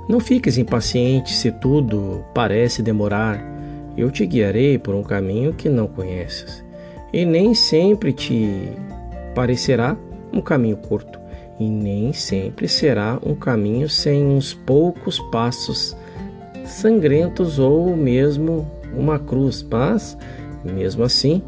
Não 0.07 0.21
fiques 0.21 0.59
impaciente 0.59 1.33
se 1.33 1.51
tudo 1.51 2.23
parece 2.35 2.83
demorar. 2.83 3.43
Eu 3.97 4.11
te 4.11 4.27
guiarei 4.27 4.77
por 4.77 4.95
um 4.95 5.03
caminho 5.03 5.55
que 5.55 5.69
não 5.69 5.87
conheces, 5.87 6.63
e 7.13 7.25
nem 7.25 7.55
sempre 7.55 8.13
te 8.13 8.71
parecerá 9.35 9.97
um 10.33 10.43
caminho 10.43 10.77
curto 10.77 11.24
e 11.59 11.69
nem 11.69 12.13
sempre 12.13 12.67
será 12.69 13.19
um 13.25 13.35
caminho 13.35 13.89
sem 13.89 14.25
uns 14.25 14.53
poucos 14.53 15.19
passos 15.31 15.97
sangrentos 16.65 17.59
ou 17.59 17.97
mesmo 17.97 18.71
uma 18.93 19.19
cruz, 19.19 19.63
mas 19.63 20.17
mesmo 20.65 21.05
assim 21.05 21.43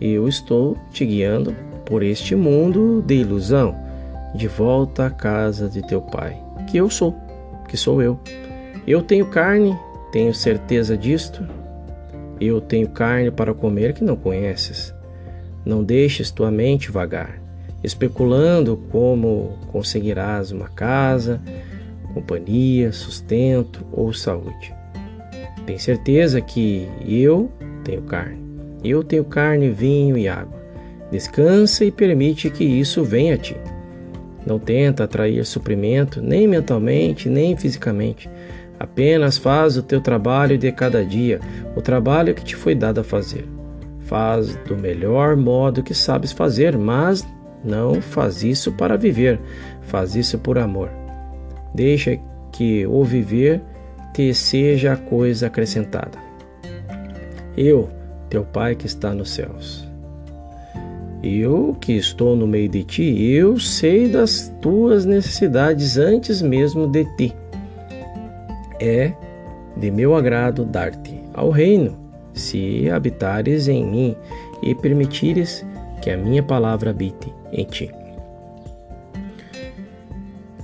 eu 0.00 0.28
estou 0.28 0.76
te 0.90 1.04
guiando 1.04 1.54
por 1.84 2.02
este 2.02 2.34
mundo 2.34 3.02
de 3.06 3.14
ilusão, 3.14 3.74
de 4.34 4.46
volta 4.48 5.06
à 5.06 5.10
casa 5.10 5.68
de 5.68 5.86
teu 5.86 6.00
pai, 6.00 6.36
que 6.66 6.76
eu 6.76 6.90
sou, 6.90 7.14
que 7.68 7.76
sou 7.76 8.02
eu. 8.02 8.18
Eu 8.86 9.02
tenho 9.02 9.26
carne, 9.26 9.76
tenho 10.12 10.34
certeza 10.34 10.96
disto. 10.96 11.46
Eu 12.38 12.60
tenho 12.60 12.88
carne 12.88 13.30
para 13.30 13.54
comer 13.54 13.94
que 13.94 14.04
não 14.04 14.14
conheces. 14.14 14.94
Não 15.64 15.82
deixes 15.82 16.30
tua 16.30 16.50
mente 16.50 16.90
vagar 16.90 17.45
especulando 17.86 18.76
como 18.90 19.56
conseguirás 19.70 20.50
uma 20.50 20.68
casa, 20.68 21.40
companhia, 22.12 22.90
sustento 22.90 23.86
ou 23.92 24.12
saúde. 24.12 24.74
Tem 25.64 25.78
certeza 25.78 26.40
que 26.40 26.88
eu 27.06 27.48
tenho 27.84 28.02
carne. 28.02 28.44
Eu 28.82 29.04
tenho 29.04 29.24
carne, 29.24 29.70
vinho 29.70 30.18
e 30.18 30.26
água. 30.26 30.60
Descansa 31.12 31.84
e 31.84 31.92
permite 31.92 32.50
que 32.50 32.64
isso 32.64 33.04
venha 33.04 33.34
a 33.34 33.38
ti. 33.38 33.56
Não 34.44 34.58
tenta 34.58 35.04
atrair 35.04 35.44
suprimento, 35.46 36.20
nem 36.20 36.48
mentalmente, 36.48 37.28
nem 37.28 37.56
fisicamente. 37.56 38.28
Apenas 38.80 39.38
faz 39.38 39.76
o 39.76 39.82
teu 39.82 40.00
trabalho 40.00 40.58
de 40.58 40.72
cada 40.72 41.04
dia, 41.04 41.40
o 41.76 41.80
trabalho 41.80 42.34
que 42.34 42.44
te 42.44 42.56
foi 42.56 42.74
dado 42.74 43.00
a 43.00 43.04
fazer. 43.04 43.46
Faz 44.00 44.56
do 44.68 44.76
melhor 44.76 45.36
modo 45.36 45.84
que 45.84 45.94
sabes 45.94 46.32
fazer, 46.32 46.76
mas 46.76 47.24
não 47.66 48.00
faz 48.00 48.44
isso 48.44 48.72
para 48.72 48.96
viver, 48.96 49.40
faz 49.82 50.14
isso 50.14 50.38
por 50.38 50.56
amor. 50.56 50.90
Deixa 51.74 52.18
que 52.52 52.86
o 52.86 53.04
viver 53.04 53.60
te 54.14 54.32
seja 54.32 54.92
a 54.92 54.96
coisa 54.96 55.48
acrescentada. 55.48 56.18
Eu, 57.56 57.90
teu 58.30 58.44
Pai 58.44 58.74
que 58.74 58.86
está 58.86 59.12
nos 59.12 59.30
céus. 59.30 59.86
Eu 61.22 61.76
que 61.80 61.92
estou 61.92 62.36
no 62.36 62.46
meio 62.46 62.68
de 62.68 62.84
ti, 62.84 63.22
eu 63.24 63.58
sei 63.58 64.08
das 64.08 64.52
tuas 64.62 65.04
necessidades 65.04 65.98
antes 65.98 66.40
mesmo 66.40 66.86
de 66.86 67.04
ti. 67.16 67.34
É 68.80 69.12
de 69.76 69.90
meu 69.90 70.14
agrado 70.14 70.64
dar-te 70.64 71.20
ao 71.34 71.50
reino, 71.50 71.98
se 72.32 72.88
habitares 72.88 73.68
em 73.68 73.84
mim 73.84 74.16
e 74.62 74.74
permitires 74.74 75.66
que 76.00 76.10
a 76.10 76.16
minha 76.16 76.42
palavra 76.42 76.90
habite 76.90 77.35
em 77.52 77.64
ti. 77.64 77.90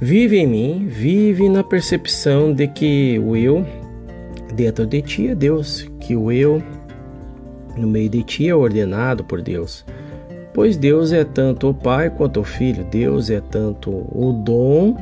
Vive 0.01 0.37
em 0.39 0.47
mim, 0.49 0.87
vive 0.89 1.49
na 1.49 1.63
percepção 1.63 2.53
de 2.53 2.67
que 2.67 3.21
o 3.21 3.37
eu 3.37 3.65
dentro 4.53 4.85
de 4.85 5.01
ti 5.01 5.29
é 5.29 5.35
Deus, 5.35 5.89
que 6.01 6.17
o 6.17 6.33
eu 6.33 6.61
no 7.77 7.87
meio 7.87 8.09
de 8.09 8.25
ti 8.25 8.49
é 8.49 8.55
ordenado 8.55 9.23
por 9.23 9.41
Deus. 9.41 9.85
Pois 10.53 10.77
Deus 10.77 11.13
é 11.13 11.23
tanto 11.25 11.71
o 11.71 11.75
Pai 11.75 12.11
quanto 12.11 12.41
o 12.41 12.45
Filho, 12.45 12.85
Deus 12.85 13.31
é 13.31 13.41
tanto 13.41 13.91
o 13.91 14.43
dom 14.45 14.97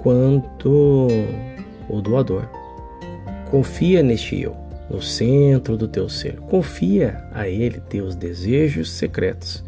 quanto 0.00 1.08
o 1.88 2.00
doador. 2.00 2.48
Confia 3.50 4.00
neste 4.00 4.40
eu, 4.40 4.56
no 4.88 5.02
centro 5.02 5.76
do 5.76 5.88
teu 5.88 6.08
ser. 6.08 6.36
Confia 6.36 7.20
a 7.32 7.48
Ele 7.48 7.80
teus 7.80 8.14
desejos 8.14 8.92
secretos 8.92 9.65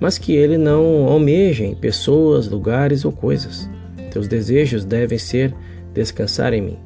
mas 0.00 0.18
que 0.18 0.34
ele 0.34 0.58
não 0.58 1.06
almeje 1.08 1.64
em 1.64 1.74
pessoas, 1.74 2.48
lugares 2.48 3.04
ou 3.04 3.12
coisas. 3.12 3.68
Teus 4.10 4.28
desejos 4.28 4.84
devem 4.84 5.18
ser 5.18 5.54
descansar 5.92 6.52
em 6.52 6.60
mim, 6.60 6.78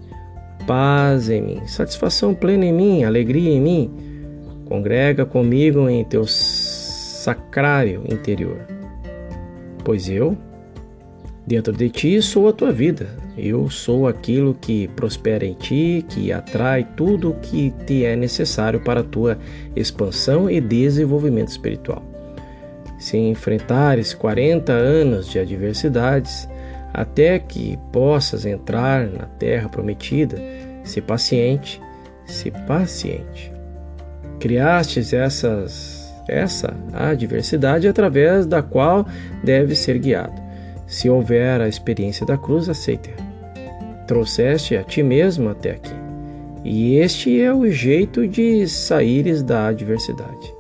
paz 0.67 1.29
em 1.29 1.43
mim, 1.43 1.67
satisfação 1.67 2.35
plena 2.35 2.65
em 2.65 2.73
mim, 2.73 3.05
alegria 3.05 3.51
em 3.51 3.61
mim. 3.61 3.91
Congrega 4.67 5.25
comigo 5.25 5.89
em 5.89 6.05
teu 6.05 6.25
sacrário 6.27 8.05
interior. 8.11 8.59
Pois 9.83 10.09
eu, 10.09 10.37
dentro 11.47 11.73
de 11.73 11.89
ti, 11.89 12.21
sou 12.21 12.49
a 12.49 12.53
tua 12.53 12.71
vida. 12.71 13.09
Eu 13.37 13.71
sou 13.71 14.09
aquilo 14.09 14.55
que 14.55 14.89
prospera 14.89 15.47
em 15.47 15.55
ti, 15.55 16.05
que 16.09 16.33
atrai 16.33 16.87
tudo 16.97 17.31
o 17.31 17.35
que 17.35 17.71
te 17.87 18.05
é 18.05 18.17
necessário 18.17 18.81
para 18.81 19.01
a 19.01 19.05
tua 19.05 19.39
expansão 19.77 20.51
e 20.51 20.61
desenvolvimento 20.61 21.49
espiritual. 21.49 22.08
Se 23.09 23.17
enfrentares 23.17 24.13
40 24.13 24.71
anos 24.71 25.31
de 25.31 25.39
adversidades, 25.39 26.47
até 26.93 27.39
que 27.39 27.79
possas 27.91 28.45
entrar 28.45 29.07
na 29.07 29.25
terra 29.25 29.67
prometida, 29.67 30.37
se 30.85 31.01
paciente, 31.01 31.81
se 32.27 32.51
paciente. 32.51 33.51
Criastes 34.39 35.15
essas, 35.15 36.15
essa 36.29 36.77
adversidade 36.93 37.89
através 37.89 38.45
da 38.45 38.63
qual 38.63 39.07
deve 39.43 39.75
ser 39.75 39.99
guiado. 39.99 40.39
Se 40.87 41.09
houver 41.09 41.63
a 41.63 41.67
experiência 41.67 42.27
da 42.27 42.37
cruz, 42.37 42.69
aceite-a 42.69 43.27
trouxeste 44.07 44.77
a 44.77 44.83
ti 44.83 45.03
mesmo 45.03 45.49
até 45.49 45.71
aqui. 45.71 45.95
E 46.63 46.97
este 46.97 47.41
é 47.41 47.55
o 47.55 47.71
jeito 47.71 48.29
de 48.29 48.69
saíres 48.69 49.43
da 49.43 49.69
adversidade. 49.69 50.58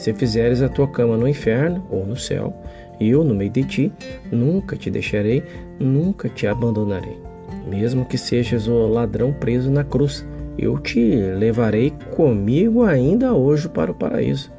Se 0.00 0.14
fizeres 0.14 0.62
a 0.62 0.68
tua 0.70 0.88
cama 0.88 1.14
no 1.14 1.28
inferno 1.28 1.84
ou 1.90 2.06
no 2.06 2.16
céu, 2.16 2.54
eu, 2.98 3.22
no 3.22 3.34
meio 3.34 3.50
de 3.50 3.62
ti, 3.64 3.92
nunca 4.32 4.74
te 4.74 4.90
deixarei, 4.90 5.44
nunca 5.78 6.26
te 6.26 6.46
abandonarei. 6.46 7.20
Mesmo 7.68 8.06
que 8.06 8.16
sejas 8.16 8.66
o 8.66 8.86
ladrão 8.86 9.30
preso 9.30 9.70
na 9.70 9.84
cruz, 9.84 10.26
eu 10.56 10.78
te 10.78 11.16
levarei 11.38 11.92
comigo 12.16 12.82
ainda 12.82 13.34
hoje 13.34 13.68
para 13.68 13.90
o 13.90 13.94
paraíso. 13.94 14.50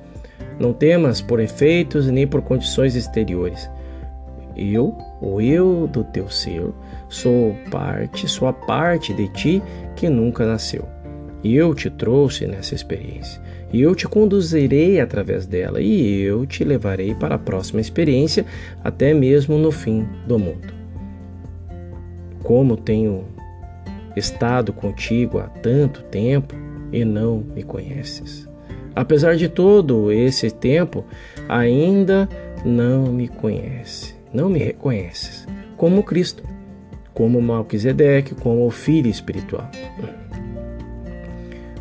Não 0.60 0.74
temas 0.74 1.22
por 1.22 1.40
efeitos 1.40 2.06
nem 2.06 2.28
por 2.28 2.44
condições 2.44 2.96
exteriores. 2.96 3.68
Eu, 4.56 4.96
o 5.20 5.42
eu 5.42 5.88
do 5.88 6.04
teu 6.04 6.30
ser, 6.30 6.70
sou 7.10 7.56
parte, 7.72 8.28
sou 8.28 8.48
a 8.48 8.54
parte 8.54 9.12
de 9.12 9.28
ti 9.30 9.64
que 9.96 10.08
nunca 10.08 10.46
nasceu. 10.46 10.88
Eu 11.44 11.74
te 11.74 11.90
trouxe 11.90 12.46
nessa 12.46 12.76
experiência. 12.76 13.42
E 13.72 13.82
eu 13.82 13.96
te 13.96 14.08
conduzirei 14.08 15.00
através 15.00 15.46
dela. 15.46 15.82
E 15.82 16.22
eu 16.22 16.46
te 16.46 16.64
levarei 16.64 17.14
para 17.14 17.36
a 17.36 17.40
próxima 17.40 17.82
experiência, 17.82 18.46
até 18.84 19.14
mesmo 19.14 19.58
no 19.58 19.72
fim 19.72 20.08
do 20.28 20.38
mundo. 20.38 20.74
Como 22.44 22.76
tenho 22.76 23.26
estado 24.16 24.74
contigo 24.74 25.40
há 25.40 25.48
tanto 25.48 26.04
tempo 26.04 26.56
e 26.92 27.06
não 27.06 27.44
me 27.56 27.64
conheces. 27.64 28.48
Apesar 28.94 29.38
de 29.38 29.48
todo 29.48 30.12
esse 30.12 30.52
tempo, 30.52 31.06
ainda 31.48 32.28
não 32.66 33.06
me 33.06 33.30
conhece, 33.30 34.16
não 34.34 34.50
me 34.50 34.60
reconheces 34.60 35.48
como 35.78 36.04
Cristo 36.04 36.44
como 37.14 37.42
Malquisedeque, 37.42 38.36
como 38.36 38.66
o 38.66 38.72
filho 38.72 39.10
espiritual. 39.10 39.70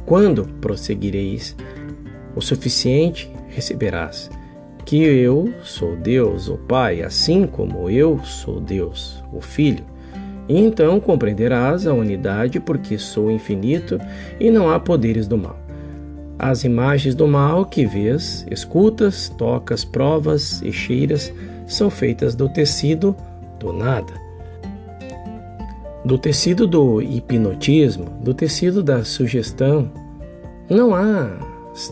Quando 0.04 0.44
prosseguireis 0.60 1.56
o 2.34 2.40
suficiente, 2.40 3.30
receberás 3.48 4.30
que 4.84 5.02
eu 5.02 5.52
sou 5.62 5.94
Deus, 5.94 6.48
o 6.48 6.56
Pai, 6.56 7.02
assim 7.02 7.46
como 7.46 7.88
eu 7.88 8.18
sou 8.24 8.60
Deus, 8.60 9.22
o 9.32 9.40
Filho. 9.40 9.84
E 10.48 10.58
então 10.58 10.98
compreenderás 10.98 11.86
a 11.86 11.94
unidade, 11.94 12.58
porque 12.58 12.98
sou 12.98 13.30
infinito 13.30 14.00
e 14.40 14.50
não 14.50 14.68
há 14.68 14.80
poderes 14.80 15.28
do 15.28 15.38
mal. 15.38 15.58
As 16.38 16.64
imagens 16.64 17.14
do 17.14 17.28
mal 17.28 17.66
que 17.66 17.86
vês, 17.86 18.46
escutas, 18.50 19.28
tocas, 19.28 19.84
provas 19.84 20.60
e 20.62 20.72
cheiras 20.72 21.32
são 21.66 21.88
feitas 21.88 22.34
do 22.34 22.48
tecido 22.48 23.14
do 23.60 23.72
nada 23.72 24.30
do 26.04 26.16
tecido 26.16 26.66
do 26.66 27.02
hipnotismo, 27.02 28.06
do 28.22 28.32
tecido 28.32 28.82
da 28.82 29.04
sugestão, 29.04 29.90
não 30.68 30.94
há 30.94 31.36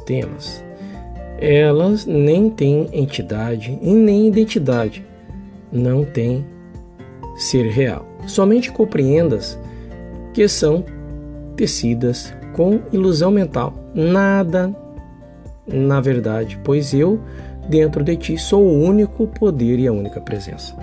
temas. 0.05 0.65
Elas 1.41 2.05
nem 2.05 2.51
têm 2.51 2.89
entidade 2.93 3.79
e 3.81 3.93
nem 3.93 4.27
identidade. 4.27 5.05
Não 5.71 6.05
têm 6.05 6.45
ser 7.37 7.69
real. 7.69 8.07
Somente 8.27 8.73
compreendas 8.73 9.59
que 10.35 10.49
são 10.49 10.85
tecidas 11.57 12.35
com 12.55 12.81
ilusão 12.93 13.31
mental. 13.31 13.75
Nada 13.95 14.75
na 15.71 16.01
verdade, 16.01 16.59
pois 16.65 16.95
eu, 16.95 17.21
dentro 17.69 18.03
de 18.03 18.17
ti, 18.17 18.39
sou 18.39 18.65
o 18.65 18.83
único 18.83 19.27
poder 19.27 19.79
e 19.79 19.87
a 19.87 19.93
única 19.93 20.21
presença. 20.21 20.75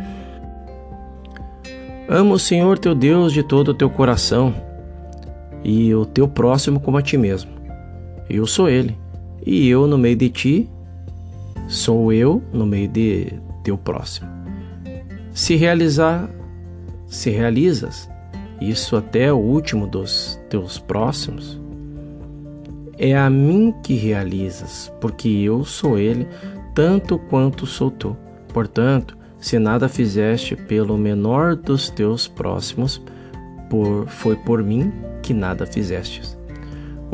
Ama 2.07 2.35
o 2.35 2.39
Senhor 2.39 2.77
teu 2.77 2.93
Deus 2.93 3.33
de 3.33 3.41
todo 3.41 3.69
o 3.69 3.73
teu 3.73 3.89
coração 3.89 4.53
e 5.63 5.93
o 5.95 6.05
teu 6.05 6.27
próximo 6.27 6.79
como 6.79 6.97
a 6.97 7.01
ti 7.01 7.17
mesmo. 7.17 7.51
Eu 8.29 8.45
sou 8.47 8.69
Ele, 8.69 8.97
e 9.45 9.67
eu 9.67 9.87
no 9.87 9.97
meio 9.97 10.15
de 10.15 10.29
ti 10.29 10.69
sou 11.67 12.11
eu 12.11 12.41
no 12.53 12.65
meio 12.65 12.87
de 12.87 13.33
teu 13.63 13.77
próximo. 13.77 14.27
Se 15.33 15.55
realizar, 15.55 16.29
se 17.07 17.29
realizas 17.29 18.09
isso 18.61 18.95
até 18.95 19.31
o 19.31 19.37
último 19.37 19.87
dos 19.87 20.39
teus 20.49 20.79
próximos, 20.79 21.59
é 22.97 23.15
a 23.15 23.29
mim 23.29 23.73
que 23.83 23.93
realizas, 23.95 24.91
porque 25.01 25.27
eu 25.27 25.65
sou 25.65 25.99
Ele 25.99 26.27
tanto 26.73 27.17
quanto 27.17 27.65
sou 27.65 27.91
tu. 27.91 28.15
Portanto, 28.53 29.17
se 29.39 29.59
nada 29.59 29.89
fizeste 29.89 30.55
pelo 30.55 30.97
menor 30.97 31.55
dos 31.55 31.89
teus 31.89 32.27
próximos, 32.27 33.01
por, 33.69 34.07
foi 34.07 34.35
por 34.35 34.63
mim 34.63 34.91
que 35.21 35.33
nada 35.33 35.65
fizestes. 35.65 36.34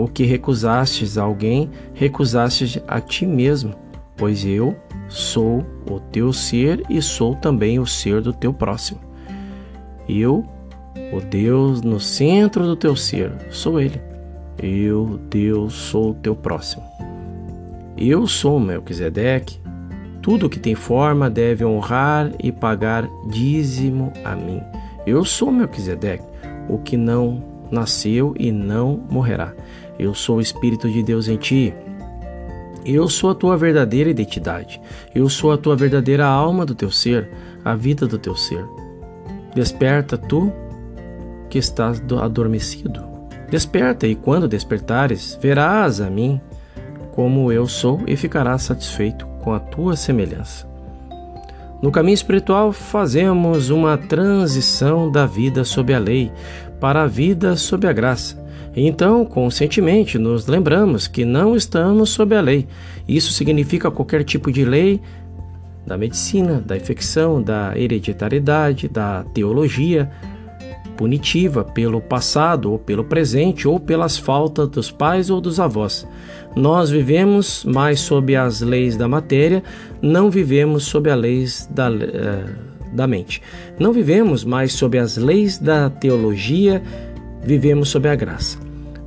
O 0.01 0.07
que 0.07 0.23
recusastes 0.23 1.15
a 1.15 1.21
alguém, 1.21 1.69
recusastes 1.93 2.81
a 2.87 2.99
ti 2.99 3.23
mesmo, 3.23 3.75
pois 4.17 4.43
eu 4.43 4.75
sou 5.07 5.63
o 5.87 5.99
teu 5.99 6.33
ser 6.33 6.83
e 6.89 6.99
sou 6.99 7.35
também 7.35 7.77
o 7.77 7.85
ser 7.85 8.19
do 8.19 8.33
teu 8.33 8.51
próximo. 8.51 8.99
Eu, 10.09 10.43
o 11.13 11.21
Deus 11.21 11.83
no 11.83 11.99
centro 11.99 12.65
do 12.65 12.75
teu 12.75 12.95
ser, 12.95 13.31
sou 13.51 13.79
Ele. 13.79 14.01
Eu, 14.57 15.19
Deus, 15.29 15.75
sou 15.75 16.09
o 16.09 16.15
teu 16.15 16.35
próximo. 16.35 16.81
Eu 17.95 18.25
sou 18.25 18.59
Melquisedeque, 18.59 19.59
tudo 20.19 20.49
que 20.49 20.59
tem 20.59 20.73
forma 20.73 21.29
deve 21.29 21.63
honrar 21.63 22.31
e 22.41 22.51
pagar 22.51 23.07
dízimo 23.29 24.11
a 24.25 24.35
mim. 24.35 24.63
Eu 25.05 25.23
sou 25.23 25.51
Melquisedeque, 25.51 26.25
o 26.67 26.79
que 26.79 26.97
não 26.97 27.51
nasceu 27.71 28.33
e 28.37 28.51
não 28.51 28.99
morrerá. 29.09 29.53
Eu 30.01 30.15
sou 30.15 30.37
o 30.37 30.41
Espírito 30.41 30.89
de 30.89 31.03
Deus 31.03 31.27
em 31.27 31.37
ti. 31.37 31.71
Eu 32.83 33.07
sou 33.07 33.29
a 33.29 33.35
tua 33.35 33.55
verdadeira 33.55 34.09
identidade. 34.09 34.81
Eu 35.13 35.29
sou 35.29 35.51
a 35.51 35.57
tua 35.59 35.75
verdadeira 35.75 36.25
alma 36.25 36.65
do 36.65 36.73
teu 36.73 36.89
ser, 36.89 37.29
a 37.63 37.75
vida 37.75 38.07
do 38.07 38.17
teu 38.17 38.35
ser. 38.35 38.65
Desperta 39.53 40.17
tu 40.17 40.51
que 41.51 41.59
estás 41.59 42.01
adormecido. 42.19 43.03
Desperta 43.51 44.07
e 44.07 44.15
quando 44.15 44.47
despertares, 44.47 45.37
verás 45.39 46.01
a 46.01 46.09
mim 46.09 46.41
como 47.11 47.51
eu 47.51 47.67
sou 47.67 48.01
e 48.07 48.17
ficarás 48.17 48.63
satisfeito 48.63 49.27
com 49.43 49.53
a 49.53 49.59
tua 49.59 49.95
semelhança. 49.95 50.67
No 51.79 51.91
caminho 51.91 52.15
espiritual, 52.15 52.71
fazemos 52.71 53.69
uma 53.69 53.99
transição 53.99 55.11
da 55.11 55.27
vida 55.27 55.63
sob 55.63 55.93
a 55.93 55.99
lei 55.99 56.31
para 56.79 57.03
a 57.03 57.07
vida 57.07 57.55
sob 57.55 57.85
a 57.85 57.93
graça. 57.93 58.40
Então, 58.75 59.25
conscientemente, 59.25 60.17
nos 60.17 60.47
lembramos 60.47 61.07
que 61.07 61.25
não 61.25 61.55
estamos 61.55 62.09
sob 62.09 62.35
a 62.35 62.41
lei. 62.41 62.67
Isso 63.07 63.33
significa 63.33 63.91
qualquer 63.91 64.23
tipo 64.23 64.51
de 64.51 64.63
lei 64.63 65.01
da 65.85 65.97
medicina, 65.97 66.63
da 66.65 66.77
infecção, 66.77 67.41
da 67.41 67.77
hereditariedade, 67.77 68.87
da 68.87 69.25
teologia, 69.33 70.09
punitiva 70.95 71.63
pelo 71.63 71.99
passado 71.99 72.71
ou 72.71 72.77
pelo 72.77 73.03
presente 73.03 73.67
ou 73.67 73.79
pelas 73.79 74.17
faltas 74.17 74.69
dos 74.69 74.91
pais 74.91 75.29
ou 75.29 75.41
dos 75.41 75.59
avós. 75.59 76.07
Nós 76.55 76.89
vivemos 76.89 77.65
mais 77.65 77.99
sob 77.99 78.35
as 78.35 78.61
leis 78.61 78.95
da 78.95 79.07
matéria, 79.07 79.63
não 80.01 80.29
vivemos 80.29 80.83
sob 80.83 81.09
as 81.09 81.19
leis 81.19 81.69
da, 81.71 81.89
uh, 81.89 82.93
da 82.93 83.07
mente. 83.07 83.41
Não 83.79 83.91
vivemos 83.91 84.43
mais 84.43 84.73
sob 84.73 84.97
as 84.97 85.17
leis 85.17 85.57
da 85.57 85.89
teologia, 85.89 86.83
vivemos 87.43 87.89
sob 87.89 88.07
a 88.07 88.15
graça. 88.15 88.57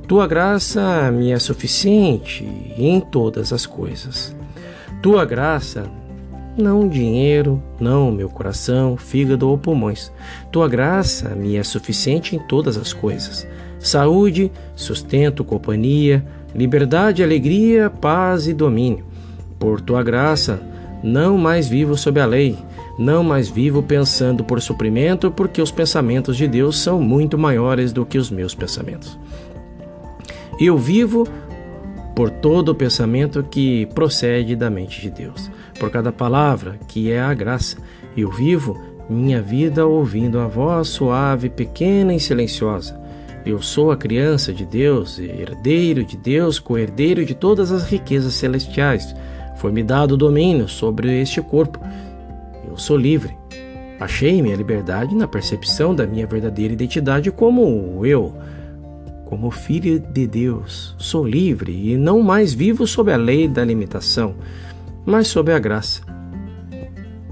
Tua 0.07 0.27
graça 0.27 1.11
me 1.11 1.31
é 1.31 1.39
suficiente 1.39 2.43
em 2.77 2.99
todas 2.99 3.51
as 3.51 3.65
coisas. 3.65 4.35
Tua 5.01 5.25
graça 5.25 5.89
não 6.57 6.87
dinheiro, 6.87 7.61
não 7.79 8.11
meu 8.11 8.29
coração, 8.29 8.95
fígado 8.95 9.49
ou 9.49 9.57
pulmões. 9.57 10.11
Tua 10.51 10.67
graça 10.67 11.29
me 11.29 11.57
é 11.57 11.63
suficiente 11.63 12.35
em 12.35 12.39
todas 12.39 12.77
as 12.77 12.93
coisas. 12.93 13.47
Saúde, 13.79 14.51
sustento, 14.75 15.43
companhia, 15.43 16.25
liberdade, 16.53 17.23
alegria, 17.23 17.89
paz 17.89 18.47
e 18.47 18.53
domínio. 18.53 19.05
Por 19.59 19.81
tua 19.81 20.01
graça, 20.01 20.61
não 21.03 21.37
mais 21.37 21.67
vivo 21.67 21.97
sob 21.97 22.19
a 22.19 22.25
lei, 22.25 22.57
Não 22.97 23.23
mais 23.23 23.49
vivo 23.49 23.83
pensando 23.83 24.43
por 24.43 24.61
suprimento, 24.61 25.29
porque 25.29 25.61
os 25.61 25.71
pensamentos 25.71 26.37
de 26.37 26.47
Deus 26.47 26.77
são 26.77 27.01
muito 27.01 27.37
maiores 27.37 27.91
do 27.91 28.05
que 28.05 28.17
os 28.17 28.31
meus 28.31 28.55
pensamentos. 28.55 29.19
Eu 30.59 30.77
vivo 30.77 31.27
por 32.15 32.29
todo 32.29 32.69
o 32.69 32.75
pensamento 32.75 33.43
que 33.43 33.85
procede 33.87 34.55
da 34.55 34.69
mente 34.69 35.01
de 35.01 35.09
Deus, 35.09 35.51
por 35.77 35.91
cada 35.91 36.13
palavra 36.13 36.79
que 36.87 37.11
é 37.11 37.19
a 37.19 37.33
graça. 37.33 37.77
Eu 38.15 38.31
vivo 38.31 38.79
minha 39.09 39.41
vida 39.41 39.85
ouvindo 39.85 40.39
a 40.39 40.47
voz 40.47 40.87
suave, 40.87 41.49
pequena 41.49 42.13
e 42.13 42.19
silenciosa. 42.19 42.97
Eu 43.45 43.61
sou 43.61 43.91
a 43.91 43.97
criança 43.97 44.51
de 44.51 44.65
Deus, 44.65 45.19
herdeiro 45.19 46.03
de 46.03 46.17
Deus, 46.17 46.57
co-herdeiro 46.57 47.23
de 47.23 47.35
todas 47.35 47.71
as 47.71 47.83
riquezas 47.83 48.33
celestiais. 48.33 49.13
Foi-me 49.57 49.83
dado 49.83 50.17
domínio 50.17 50.67
sobre 50.67 51.21
este 51.21 51.41
corpo. 51.41 51.79
Eu 52.75 52.79
sou 52.79 52.97
livre. 52.97 53.33
Achei 54.01 54.41
minha 54.41 54.55
liberdade 54.57 55.15
na 55.15 55.29
percepção 55.29 55.95
da 55.95 56.05
minha 56.05 56.27
verdadeira 56.27 56.73
identidade 56.73 57.31
como 57.31 58.05
eu, 58.05 58.35
como 59.23 59.49
filho 59.49 59.97
de 59.97 60.27
Deus. 60.27 60.93
Sou 60.97 61.25
livre 61.25 61.71
e 61.71 61.95
não 61.95 62.21
mais 62.21 62.53
vivo 62.53 62.85
sob 62.85 63.13
a 63.13 63.15
lei 63.15 63.47
da 63.47 63.63
limitação, 63.63 64.35
mas 65.05 65.29
sob 65.29 65.53
a 65.53 65.57
graça. 65.57 66.01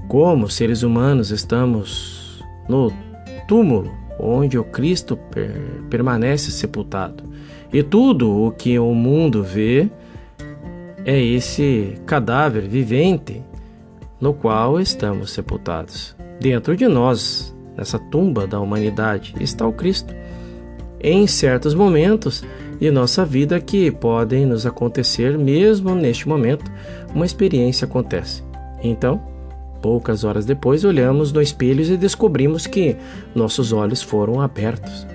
Como 0.08 0.48
seres 0.48 0.82
humanos 0.82 1.30
estamos 1.30 2.42
no 2.66 2.90
túmulo 3.46 3.92
onde 4.18 4.56
o 4.58 4.64
Cristo 4.64 5.14
per 5.14 5.52
permanece 5.90 6.50
sepultado. 6.50 7.22
E 7.70 7.82
tudo 7.82 8.46
o 8.46 8.50
que 8.50 8.78
o 8.78 8.94
mundo 8.94 9.42
vê 9.42 9.90
é 11.04 11.22
esse 11.22 11.98
cadáver 12.06 12.62
vivente 12.66 13.42
no 14.20 14.32
qual 14.34 14.80
estamos 14.80 15.30
sepultados. 15.30 16.16
Dentro 16.40 16.76
de 16.76 16.86
nós, 16.88 17.54
nessa 17.76 17.98
tumba 17.98 18.46
da 18.46 18.60
humanidade, 18.60 19.34
está 19.40 19.66
o 19.66 19.72
Cristo. 19.72 20.14
Em 21.00 21.26
certos 21.26 21.74
momentos 21.74 22.44
de 22.80 22.90
nossa 22.90 23.24
vida 23.24 23.60
que 23.60 23.90
podem 23.90 24.46
nos 24.46 24.66
acontecer 24.66 25.38
mesmo 25.38 25.94
neste 25.94 26.28
momento, 26.28 26.70
uma 27.14 27.26
experiência 27.26 27.84
acontece. 27.84 28.42
Então, 28.82 29.20
poucas 29.80 30.24
horas 30.24 30.46
depois, 30.46 30.84
olhamos 30.84 31.32
no 31.32 31.42
espelho 31.42 31.84
e 31.84 31.96
descobrimos 31.96 32.66
que 32.66 32.96
nossos 33.34 33.72
olhos 33.72 34.02
foram 34.02 34.40
abertos. 34.40 35.06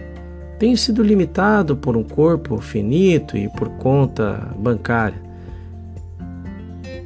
Tenho 0.60 0.78
sido 0.78 1.02
limitado 1.02 1.76
por 1.78 1.96
um 1.96 2.04
corpo 2.04 2.58
finito 2.60 3.38
e 3.38 3.50
por 3.50 3.70
conta 3.78 4.54
bancária, 4.58 5.29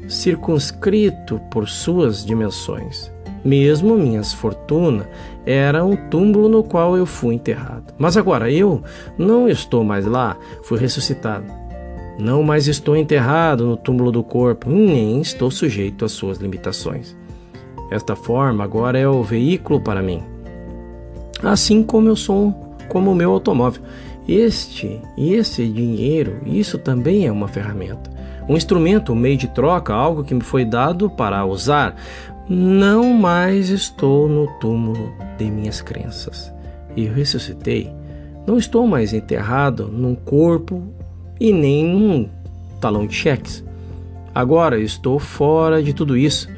circunscrito 0.07 1.39
por 1.49 1.67
suas 1.67 2.25
dimensões. 2.25 3.11
Mesmo 3.43 3.97
minhas 3.97 4.31
fortunas 4.31 5.05
era 5.45 5.83
um 5.83 5.95
túmulo 5.95 6.47
no 6.47 6.63
qual 6.63 6.95
eu 6.95 7.05
fui 7.05 7.35
enterrado. 7.35 7.93
Mas 7.97 8.15
agora 8.15 8.49
eu 8.49 8.81
não 9.17 9.49
estou 9.49 9.83
mais 9.83 10.05
lá, 10.05 10.37
fui 10.63 10.79
ressuscitado. 10.79 11.45
Não 12.17 12.43
mais 12.43 12.67
estou 12.67 12.95
enterrado 12.95 13.65
no 13.65 13.75
túmulo 13.75 14.11
do 14.11 14.23
corpo, 14.23 14.69
nem 14.69 15.19
estou 15.19 15.49
sujeito 15.49 16.05
às 16.05 16.11
suas 16.11 16.37
limitações. 16.37 17.15
Esta 17.91 18.15
forma 18.15 18.63
agora 18.63 18.97
é 18.97 19.07
o 19.07 19.23
veículo 19.23 19.81
para 19.81 20.01
mim. 20.01 20.23
Assim 21.43 21.83
como 21.83 22.07
eu 22.07 22.15
sou 22.15 22.53
como 22.87 23.11
o 23.11 23.15
meu 23.15 23.31
automóvel. 23.31 23.81
Este 24.27 25.01
e 25.17 25.33
esse 25.33 25.67
dinheiro, 25.67 26.39
isso 26.45 26.77
também 26.77 27.25
é 27.27 27.31
uma 27.31 27.47
ferramenta. 27.47 28.09
Um 28.47 28.57
instrumento, 28.57 29.13
um 29.13 29.15
meio 29.15 29.37
de 29.37 29.47
troca, 29.47 29.93
algo 29.93 30.23
que 30.23 30.33
me 30.33 30.41
foi 30.41 30.65
dado 30.65 31.09
para 31.09 31.45
usar. 31.45 31.95
Não 32.49 33.13
mais 33.13 33.69
estou 33.69 34.27
no 34.27 34.47
túmulo 34.59 35.13
de 35.37 35.49
minhas 35.49 35.81
crenças. 35.81 36.51
E 36.95 37.05
ressuscitei. 37.05 37.91
Não 38.45 38.57
estou 38.57 38.85
mais 38.85 39.13
enterrado 39.13 39.87
num 39.87 40.15
corpo 40.15 40.83
e 41.39 41.53
nem 41.53 41.85
num 41.85 42.29
talão 42.81 43.07
de 43.07 43.15
cheques. 43.15 43.63
Agora 44.35 44.79
estou 44.79 45.19
fora 45.19 45.81
de 45.81 45.93
tudo 45.93 46.17
isso. 46.17 46.49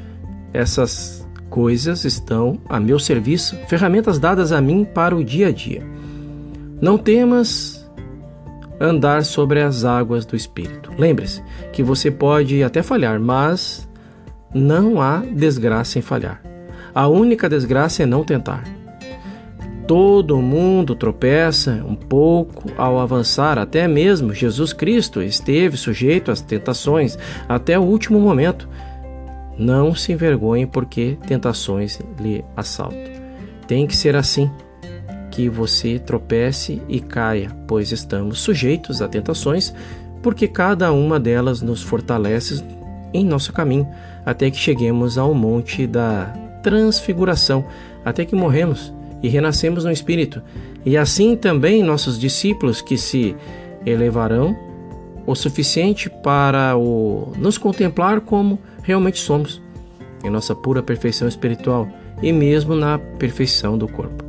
Essas 0.52 1.26
coisas 1.48 2.04
estão 2.04 2.58
a 2.68 2.80
meu 2.80 2.98
serviço, 2.98 3.56
ferramentas 3.68 4.18
dadas 4.18 4.50
a 4.50 4.60
mim 4.60 4.84
para 4.84 5.14
o 5.14 5.22
dia 5.22 5.48
a 5.48 5.52
dia. 5.52 5.82
Não 6.80 6.98
temas 6.98 7.75
andar 8.80 9.24
sobre 9.24 9.60
as 9.60 9.84
águas 9.84 10.24
do 10.24 10.36
Espírito. 10.36 10.90
Lembre-se 10.98 11.42
que 11.72 11.82
você 11.82 12.10
pode 12.10 12.62
até 12.62 12.82
falhar, 12.82 13.18
mas 13.20 13.88
não 14.54 15.00
há 15.00 15.18
desgraça 15.18 15.98
em 15.98 16.02
falhar. 16.02 16.42
A 16.94 17.08
única 17.08 17.48
desgraça 17.48 18.02
é 18.02 18.06
não 18.06 18.24
tentar. 18.24 18.64
Todo 19.86 20.42
mundo 20.42 20.96
tropeça 20.96 21.84
um 21.86 21.94
pouco 21.94 22.64
ao 22.76 22.98
avançar, 22.98 23.56
até 23.56 23.86
mesmo 23.86 24.34
Jesus 24.34 24.72
Cristo 24.72 25.22
esteve 25.22 25.76
sujeito 25.76 26.30
às 26.30 26.40
tentações 26.40 27.16
até 27.48 27.78
o 27.78 27.82
último 27.82 28.18
momento. 28.18 28.68
Não 29.56 29.94
se 29.94 30.12
envergonhe 30.12 30.66
porque 30.66 31.16
tentações 31.26 32.00
lhe 32.18 32.44
assaltam. 32.56 32.98
Tem 33.68 33.86
que 33.86 33.96
ser 33.96 34.16
assim, 34.16 34.50
que 35.36 35.50
você 35.50 35.98
tropece 35.98 36.80
e 36.88 36.98
caia, 36.98 37.50
pois 37.66 37.92
estamos 37.92 38.38
sujeitos 38.38 39.02
a 39.02 39.08
tentações, 39.08 39.74
porque 40.22 40.48
cada 40.48 40.90
uma 40.92 41.20
delas 41.20 41.60
nos 41.60 41.82
fortalece 41.82 42.64
em 43.12 43.22
nosso 43.22 43.52
caminho, 43.52 43.86
até 44.24 44.50
que 44.50 44.56
cheguemos 44.56 45.18
ao 45.18 45.34
monte 45.34 45.86
da 45.86 46.32
transfiguração, 46.62 47.66
até 48.02 48.24
que 48.24 48.34
morremos 48.34 48.94
e 49.22 49.28
renascemos 49.28 49.84
no 49.84 49.92
Espírito. 49.92 50.40
E 50.86 50.96
assim 50.96 51.36
também 51.36 51.82
nossos 51.82 52.18
discípulos 52.18 52.80
que 52.80 52.96
se 52.96 53.36
elevarão 53.84 54.56
o 55.26 55.34
suficiente 55.34 56.08
para 56.08 56.78
o, 56.78 57.34
nos 57.36 57.58
contemplar 57.58 58.22
como 58.22 58.58
realmente 58.82 59.18
somos, 59.18 59.60
em 60.24 60.30
nossa 60.30 60.54
pura 60.54 60.82
perfeição 60.82 61.28
espiritual 61.28 61.86
e 62.22 62.32
mesmo 62.32 62.74
na 62.74 62.98
perfeição 62.98 63.76
do 63.76 63.86
corpo. 63.86 64.25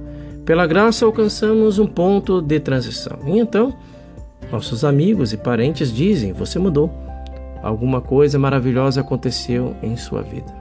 Pela 0.47 0.65
graça 0.65 1.05
alcançamos 1.05 1.77
um 1.77 1.85
ponto 1.85 2.41
de 2.41 2.57
transição. 2.57 3.19
E 3.25 3.37
então, 3.37 3.75
nossos 4.49 4.85
amigos 4.85 5.33
e 5.33 5.37
parentes 5.37 5.93
dizem: 5.93 6.31
Você 6.31 6.57
mudou 6.57 6.89
alguma 7.61 7.99
coisa 7.99 8.39
maravilhosa 8.39 9.01
aconteceu 9.01 9.75
em 9.83 9.97
sua 9.97 10.21
vida. 10.21 10.55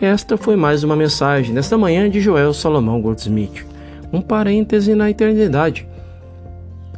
Esta 0.00 0.38
foi 0.38 0.56
mais 0.56 0.82
uma 0.82 0.96
mensagem 0.96 1.54
nesta 1.54 1.76
manhã 1.76 2.08
de 2.08 2.18
Joel 2.18 2.54
Salomão 2.54 3.02
Goldsmith, 3.02 3.66
um 4.10 4.22
parêntese 4.22 4.94
na 4.94 5.10
eternidade. 5.10 5.86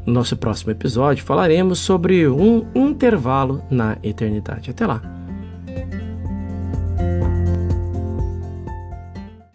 No 0.06 0.12
nosso 0.12 0.36
próximo 0.36 0.70
episódio 0.70 1.24
falaremos 1.24 1.80
sobre 1.80 2.28
um 2.28 2.64
intervalo 2.72 3.60
na 3.68 3.96
eternidade. 4.00 4.70
Até 4.70 4.86
lá! 4.86 5.13